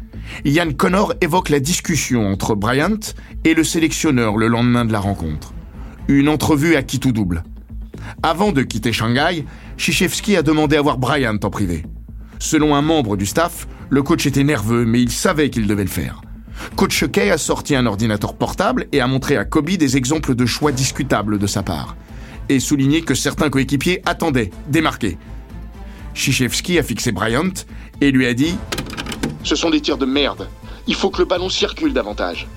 Ian 0.45 0.71
Connor 0.71 1.13
évoque 1.21 1.49
la 1.49 1.59
discussion 1.59 2.27
entre 2.27 2.55
Bryant 2.55 2.99
et 3.43 3.53
le 3.53 3.63
sélectionneur 3.63 4.37
le 4.37 4.47
lendemain 4.47 4.85
de 4.85 4.91
la 4.91 4.99
rencontre. 4.99 5.53
Une 6.07 6.29
entrevue 6.29 6.75
à 6.75 6.83
qui 6.83 6.99
tout 6.99 7.11
double. 7.11 7.43
Avant 8.23 8.51
de 8.51 8.61
quitter 8.61 8.93
Shanghai, 8.93 9.45
Krzyzewski 9.77 10.35
a 10.35 10.41
demandé 10.41 10.75
à 10.75 10.81
voir 10.81 10.97
Bryant 10.97 11.37
en 11.43 11.49
privé. 11.49 11.83
Selon 12.39 12.75
un 12.75 12.81
membre 12.81 13.17
du 13.17 13.25
staff, 13.25 13.67
le 13.89 14.01
coach 14.01 14.25
était 14.25 14.43
nerveux, 14.43 14.85
mais 14.85 15.01
il 15.01 15.11
savait 15.11 15.49
qu'il 15.49 15.67
devait 15.67 15.83
le 15.83 15.89
faire. 15.89 16.21
Coach 16.75 17.05
Kay 17.11 17.29
a 17.29 17.37
sorti 17.37 17.75
un 17.75 17.85
ordinateur 17.85 18.33
portable 18.35 18.87
et 18.91 19.01
a 19.01 19.07
montré 19.07 19.37
à 19.37 19.45
Kobe 19.45 19.71
des 19.71 19.97
exemples 19.97 20.35
de 20.35 20.45
choix 20.45 20.71
discutables 20.71 21.37
de 21.37 21.47
sa 21.47 21.63
part. 21.63 21.95
Et 22.49 22.59
souligné 22.59 23.01
que 23.01 23.15
certains 23.15 23.49
coéquipiers 23.49 24.01
attendaient, 24.05 24.51
démarqués. 24.69 25.17
Krzyzewski 26.13 26.79
a 26.79 26.83
fixé 26.83 27.11
Bryant 27.11 27.53
et 28.01 28.11
lui 28.11 28.25
a 28.25 28.33
dit 28.33 28.55
Ce 29.43 29.55
sont 29.55 29.69
des 29.69 29.81
tirs 29.81 29.97
de 29.97 30.05
merde. 30.05 30.47
Il 30.87 30.95
faut 30.95 31.09
que 31.09 31.19
le 31.19 31.25
ballon 31.25 31.49
circule 31.49 31.93
davantage. 31.93 32.47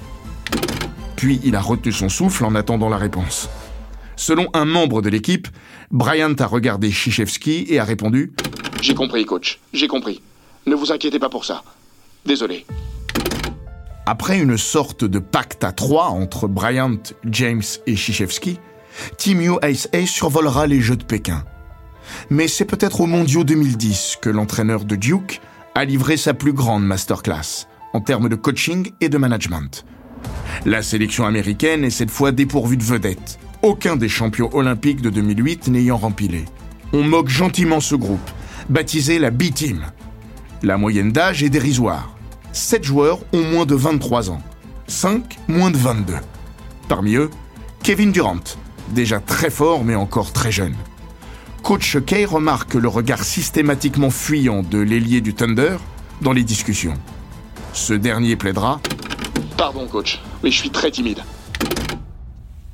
Puis 1.16 1.40
il 1.44 1.56
a 1.56 1.60
retenu 1.60 1.92
son 1.92 2.08
souffle 2.08 2.44
en 2.44 2.54
attendant 2.54 2.88
la 2.88 2.96
réponse. 2.96 3.48
Selon 4.16 4.48
un 4.54 4.64
membre 4.64 5.02
de 5.02 5.08
l'équipe, 5.08 5.48
Bryant 5.90 6.34
a 6.38 6.46
regardé 6.46 6.90
Krzyzewski 6.90 7.66
et 7.68 7.78
a 7.78 7.84
répondu 7.84 8.32
J'ai 8.80 8.94
compris, 8.94 9.24
coach. 9.24 9.60
J'ai 9.72 9.88
compris. 9.88 10.20
Ne 10.66 10.74
vous 10.74 10.92
inquiétez 10.92 11.18
pas 11.18 11.28
pour 11.28 11.44
ça. 11.44 11.62
Désolé. 12.24 12.64
Après 14.06 14.38
une 14.38 14.58
sorte 14.58 15.04
de 15.04 15.18
pacte 15.18 15.64
à 15.64 15.72
trois 15.72 16.06
entre 16.06 16.46
Bryant, 16.46 16.98
James 17.24 17.62
et 17.86 17.94
Krzyzewski, 17.94 18.58
Team 19.16 19.40
USA 19.40 20.06
survolera 20.06 20.66
les 20.66 20.80
Jeux 20.80 20.96
de 20.96 21.04
Pékin. 21.04 21.44
Mais 22.30 22.48
c'est 22.48 22.64
peut-être 22.64 23.00
au 23.00 23.06
Mondiaux 23.06 23.44
2010 23.44 24.18
que 24.20 24.30
l'entraîneur 24.30 24.84
de 24.84 24.96
Duke 24.96 25.40
a 25.74 25.84
livré 25.84 26.16
sa 26.16 26.34
plus 26.34 26.52
grande 26.52 26.84
masterclass 26.84 27.66
en 27.92 28.00
termes 28.00 28.28
de 28.28 28.34
coaching 28.34 28.90
et 29.00 29.08
de 29.08 29.18
management. 29.18 29.84
La 30.66 30.82
sélection 30.82 31.26
américaine 31.26 31.84
est 31.84 31.90
cette 31.90 32.10
fois 32.10 32.32
dépourvue 32.32 32.76
de 32.76 32.82
vedettes, 32.82 33.38
aucun 33.62 33.96
des 33.96 34.08
champions 34.08 34.50
olympiques 34.52 35.00
de 35.00 35.10
2008 35.10 35.68
n'ayant 35.68 35.96
rempilé. 35.96 36.44
On 36.92 37.02
moque 37.02 37.28
gentiment 37.28 37.80
ce 37.80 37.94
groupe, 37.94 38.30
baptisé 38.68 39.18
la 39.18 39.30
B-Team. 39.30 39.84
La 40.62 40.76
moyenne 40.76 41.12
d'âge 41.12 41.42
est 41.42 41.50
dérisoire. 41.50 42.16
7 42.52 42.84
joueurs 42.84 43.20
ont 43.32 43.42
moins 43.42 43.66
de 43.66 43.74
23 43.74 44.30
ans, 44.30 44.42
5 44.86 45.38
moins 45.48 45.70
de 45.70 45.76
22. 45.76 46.14
Parmi 46.88 47.14
eux, 47.14 47.30
Kevin 47.82 48.12
Durant, 48.12 48.44
déjà 48.90 49.20
très 49.20 49.50
fort 49.50 49.84
mais 49.84 49.94
encore 49.94 50.32
très 50.32 50.52
jeune. 50.52 50.74
Coach 51.64 51.96
Kay 52.04 52.26
remarque 52.26 52.74
le 52.74 52.88
regard 52.88 53.24
systématiquement 53.24 54.10
fuyant 54.10 54.62
de 54.62 54.76
l'ailier 54.76 55.22
du 55.22 55.32
Thunder 55.32 55.78
dans 56.20 56.34
les 56.34 56.44
discussions. 56.44 56.92
Ce 57.72 57.94
dernier 57.94 58.36
plaidera 58.36 58.82
Pardon, 59.56 59.86
coach, 59.86 60.20
mais 60.42 60.50
je 60.50 60.58
suis 60.58 60.68
très 60.68 60.90
timide. 60.90 61.22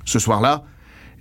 Ce 0.04 0.18
soir-là, 0.18 0.64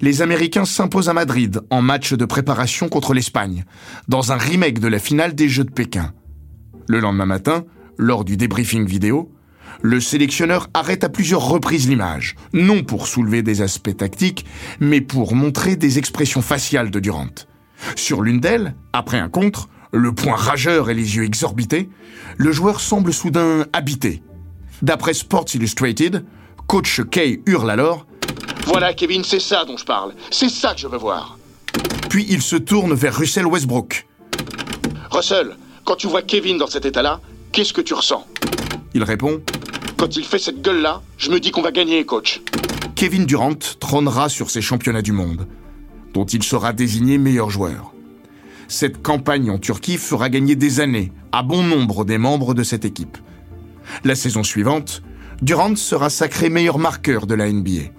les 0.02 0.24
Américains 0.24 0.66
s'imposent 0.66 1.10
à 1.10 1.14
Madrid 1.14 1.62
en 1.70 1.84
match 1.84 2.14
de 2.14 2.26
préparation 2.26 2.90
contre 2.90 3.14
l'Espagne, 3.14 3.66
dans 4.08 4.32
un 4.32 4.38
remake 4.38 4.80
de 4.80 4.88
la 4.88 4.98
finale 4.98 5.36
des 5.36 5.48
Jeux 5.48 5.66
de 5.66 5.72
Pékin. 5.72 6.12
Le 6.88 7.00
lendemain 7.00 7.28
matin, 7.28 7.66
lors 8.00 8.26
du 8.26 8.36
débriefing 8.36 8.88
vidéo, 8.88 9.32
le 9.84 10.00
sélectionneur 10.00 10.70
arrête 10.74 11.04
à 11.04 11.10
plusieurs 11.10 11.48
reprises 11.48 11.88
l'image, 11.88 12.36
non 12.52 12.82
pour 12.82 13.06
soulever 13.06 13.44
des 13.44 13.62
aspects 13.62 13.96
tactiques, 13.96 14.48
mais 14.80 15.02
pour 15.02 15.36
montrer 15.36 15.76
des 15.76 16.00
expressions 16.00 16.42
faciales 16.42 16.90
de 16.90 17.00
Durant. 17.00 17.28
Sur 17.96 18.22
l'une 18.22 18.40
d'elles, 18.40 18.76
après 18.94 19.20
un 19.20 19.30
contre, 19.30 19.68
le 19.92 20.14
poing 20.14 20.36
rageur 20.36 20.90
et 20.90 20.94
les 20.94 21.16
yeux 21.16 21.24
exorbités, 21.24 21.90
le 22.38 22.52
joueur 22.52 22.80
semble 22.80 23.14
soudain 23.14 23.66
habité. 23.74 24.22
D'après 24.82 25.14
Sports 25.14 25.46
Illustrated, 25.54 26.26
coach 26.68 27.02
Kay 27.10 27.42
hurle 27.46 27.70
alors 27.70 28.06
Voilà, 28.66 28.94
Kevin, 28.94 29.24
c'est 29.24 29.40
ça 29.40 29.66
dont 29.66 29.78
je 29.78 29.86
parle. 29.86 30.14
C'est 30.32 30.50
ça 30.50 30.74
que 30.74 30.80
je 30.80 30.88
veux 30.88 30.98
voir. 30.98 31.38
Puis 32.10 32.26
il 32.30 32.42
se 32.42 32.56
tourne 32.56 32.94
vers 32.94 33.16
Russell 33.16 33.46
Westbrook. 33.46 34.08
Russell, 35.12 35.56
quand 35.86 35.96
tu 35.96 36.08
vois 36.08 36.22
Kevin 36.22 36.58
dans 36.58 36.68
cet 36.68 36.86
état-là, 36.86 37.20
qu'est-ce 37.52 37.74
que 37.74 37.82
tu 37.82 37.94
ressens? 37.94 38.26
Il 38.94 39.04
répond 39.04 39.42
Quand 39.98 40.16
il 40.16 40.24
fait 40.24 40.40
cette 40.40 40.62
gueule-là, 40.62 41.02
je 41.18 41.32
me 41.32 41.40
dis 41.40 41.52
qu'on 41.52 41.62
va 41.62 41.72
gagner, 41.72 42.06
coach. 42.06 42.42
Kevin 42.96 43.26
Durant 43.26 43.56
trônera 43.80 44.30
sur 44.30 44.50
ces 44.50 44.62
championnats 44.62 45.02
du 45.02 45.12
monde, 45.12 45.48
dont 46.14 46.26
il 46.26 46.44
sera 46.44 46.74
désigné 46.74 47.18
meilleur 47.18 47.50
joueur. 47.50 47.94
Cette 48.68 49.02
campagne 49.02 49.50
en 49.50 49.58
Turquie 49.58 49.98
fera 49.98 50.30
gagner 50.30 50.56
des 50.56 50.80
années 50.80 51.12
à 51.32 51.44
bon 51.44 51.64
nombre 51.64 52.06
des 52.06 52.18
membres 52.18 52.54
de 52.54 52.64
cette 52.64 52.86
équipe. 52.86 53.18
La 54.04 54.16
saison 54.16 54.44
suivante, 54.44 55.02
Durant 55.42 55.78
sera 55.78 56.10
sacré 56.10 56.50
meilleur 56.50 56.80
marqueur 56.80 57.26
de 57.26 57.34
la 57.34 57.50
NBA. 57.50 57.94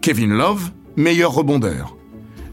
Kevin 0.00 0.30
Love, 0.30 0.70
meilleur 0.96 1.32
rebondeur. 1.32 1.96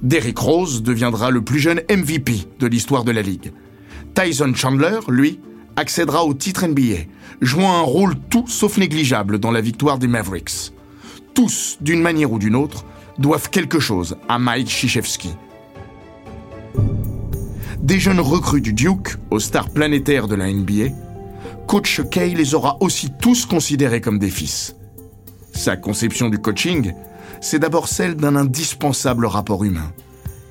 Derrick 0.01 0.39
Rose 0.39 0.81
deviendra 0.81 1.29
le 1.29 1.43
plus 1.43 1.59
jeune 1.59 1.81
MVP 1.91 2.47
de 2.59 2.65
l'histoire 2.65 3.03
de 3.03 3.11
la 3.11 3.21
Ligue. 3.21 3.53
Tyson 4.15 4.53
Chandler, 4.55 4.99
lui, 5.09 5.39
accédera 5.75 6.25
au 6.25 6.33
titre 6.33 6.65
NBA, 6.65 7.05
jouant 7.41 7.77
un 7.77 7.81
rôle 7.81 8.15
tout 8.31 8.45
sauf 8.47 8.77
négligeable 8.77 9.37
dans 9.37 9.51
la 9.51 9.61
victoire 9.61 9.99
des 9.99 10.07
Mavericks. 10.07 10.73
Tous, 11.35 11.77
d'une 11.79 12.01
manière 12.01 12.31
ou 12.31 12.39
d'une 12.39 12.55
autre, 12.55 12.85
doivent 13.19 13.49
quelque 13.49 13.79
chose 13.79 14.17
à 14.27 14.39
Mike 14.39 14.67
Krzyzewski. 14.67 15.35
Des 17.81 17.99
jeunes 17.99 18.19
recrues 18.19 18.61
du 18.61 18.73
Duke 18.73 19.17
aux 19.29 19.39
stars 19.39 19.69
planétaires 19.69 20.27
de 20.27 20.35
la 20.35 20.51
NBA, 20.51 20.93
Coach 21.67 22.01
Kay 22.09 22.33
les 22.33 22.55
aura 22.55 22.77
aussi 22.79 23.11
tous 23.21 23.45
considérés 23.45 24.01
comme 24.01 24.19
des 24.19 24.29
fils. 24.29 24.75
Sa 25.53 25.75
conception 25.75 26.29
du 26.29 26.39
coaching, 26.39 26.93
c'est 27.41 27.59
d'abord 27.59 27.87
celle 27.87 28.15
d'un 28.15 28.35
indispensable 28.35 29.25
rapport 29.25 29.63
humain, 29.63 29.91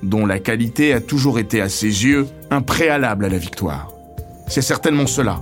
dont 0.03 0.25
la 0.25 0.39
qualité 0.39 0.93
a 0.93 1.01
toujours 1.01 1.39
été 1.39 1.61
à 1.61 1.69
ses 1.69 2.05
yeux 2.05 2.27
un 2.51 2.61
préalable 2.61 3.25
à 3.25 3.29
la 3.29 3.37
victoire. 3.37 3.91
C'est 4.47 4.61
certainement 4.61 5.07
cela, 5.07 5.41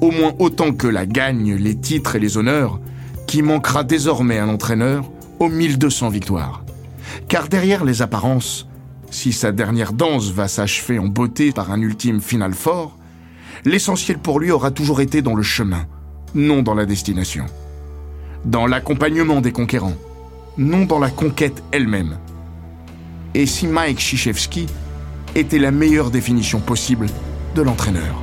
au 0.00 0.10
moins 0.10 0.34
autant 0.38 0.72
que 0.72 0.86
la 0.86 1.06
gagne, 1.06 1.54
les 1.54 1.76
titres 1.76 2.16
et 2.16 2.20
les 2.20 2.36
honneurs, 2.36 2.80
qui 3.26 3.42
manquera 3.42 3.84
désormais 3.84 4.38
à 4.38 4.46
l'entraîneur 4.46 5.10
aux 5.38 5.48
1200 5.48 6.08
victoires. 6.10 6.62
Car 7.28 7.48
derrière 7.48 7.84
les 7.84 8.02
apparences, 8.02 8.68
si 9.10 9.32
sa 9.32 9.52
dernière 9.52 9.92
danse 9.92 10.30
va 10.30 10.48
s'achever 10.48 10.98
en 10.98 11.06
beauté 11.06 11.52
par 11.52 11.70
un 11.70 11.80
ultime 11.80 12.20
final 12.20 12.54
fort, 12.54 12.96
l'essentiel 13.64 14.18
pour 14.18 14.40
lui 14.40 14.50
aura 14.50 14.70
toujours 14.70 15.00
été 15.00 15.22
dans 15.22 15.34
le 15.34 15.42
chemin, 15.42 15.86
non 16.34 16.62
dans 16.62 16.74
la 16.74 16.86
destination. 16.86 17.46
Dans 18.44 18.66
l'accompagnement 18.66 19.40
des 19.40 19.52
conquérants, 19.52 19.96
non 20.58 20.84
dans 20.84 20.98
la 20.98 21.10
conquête 21.10 21.62
elle-même. 21.72 22.18
Et 23.34 23.46
si 23.46 23.66
Mike 23.66 23.98
Krzyzewski 23.98 24.66
était 25.34 25.58
la 25.58 25.70
meilleure 25.70 26.10
définition 26.10 26.60
possible 26.60 27.06
de 27.54 27.62
l'entraîneur. 27.62 28.22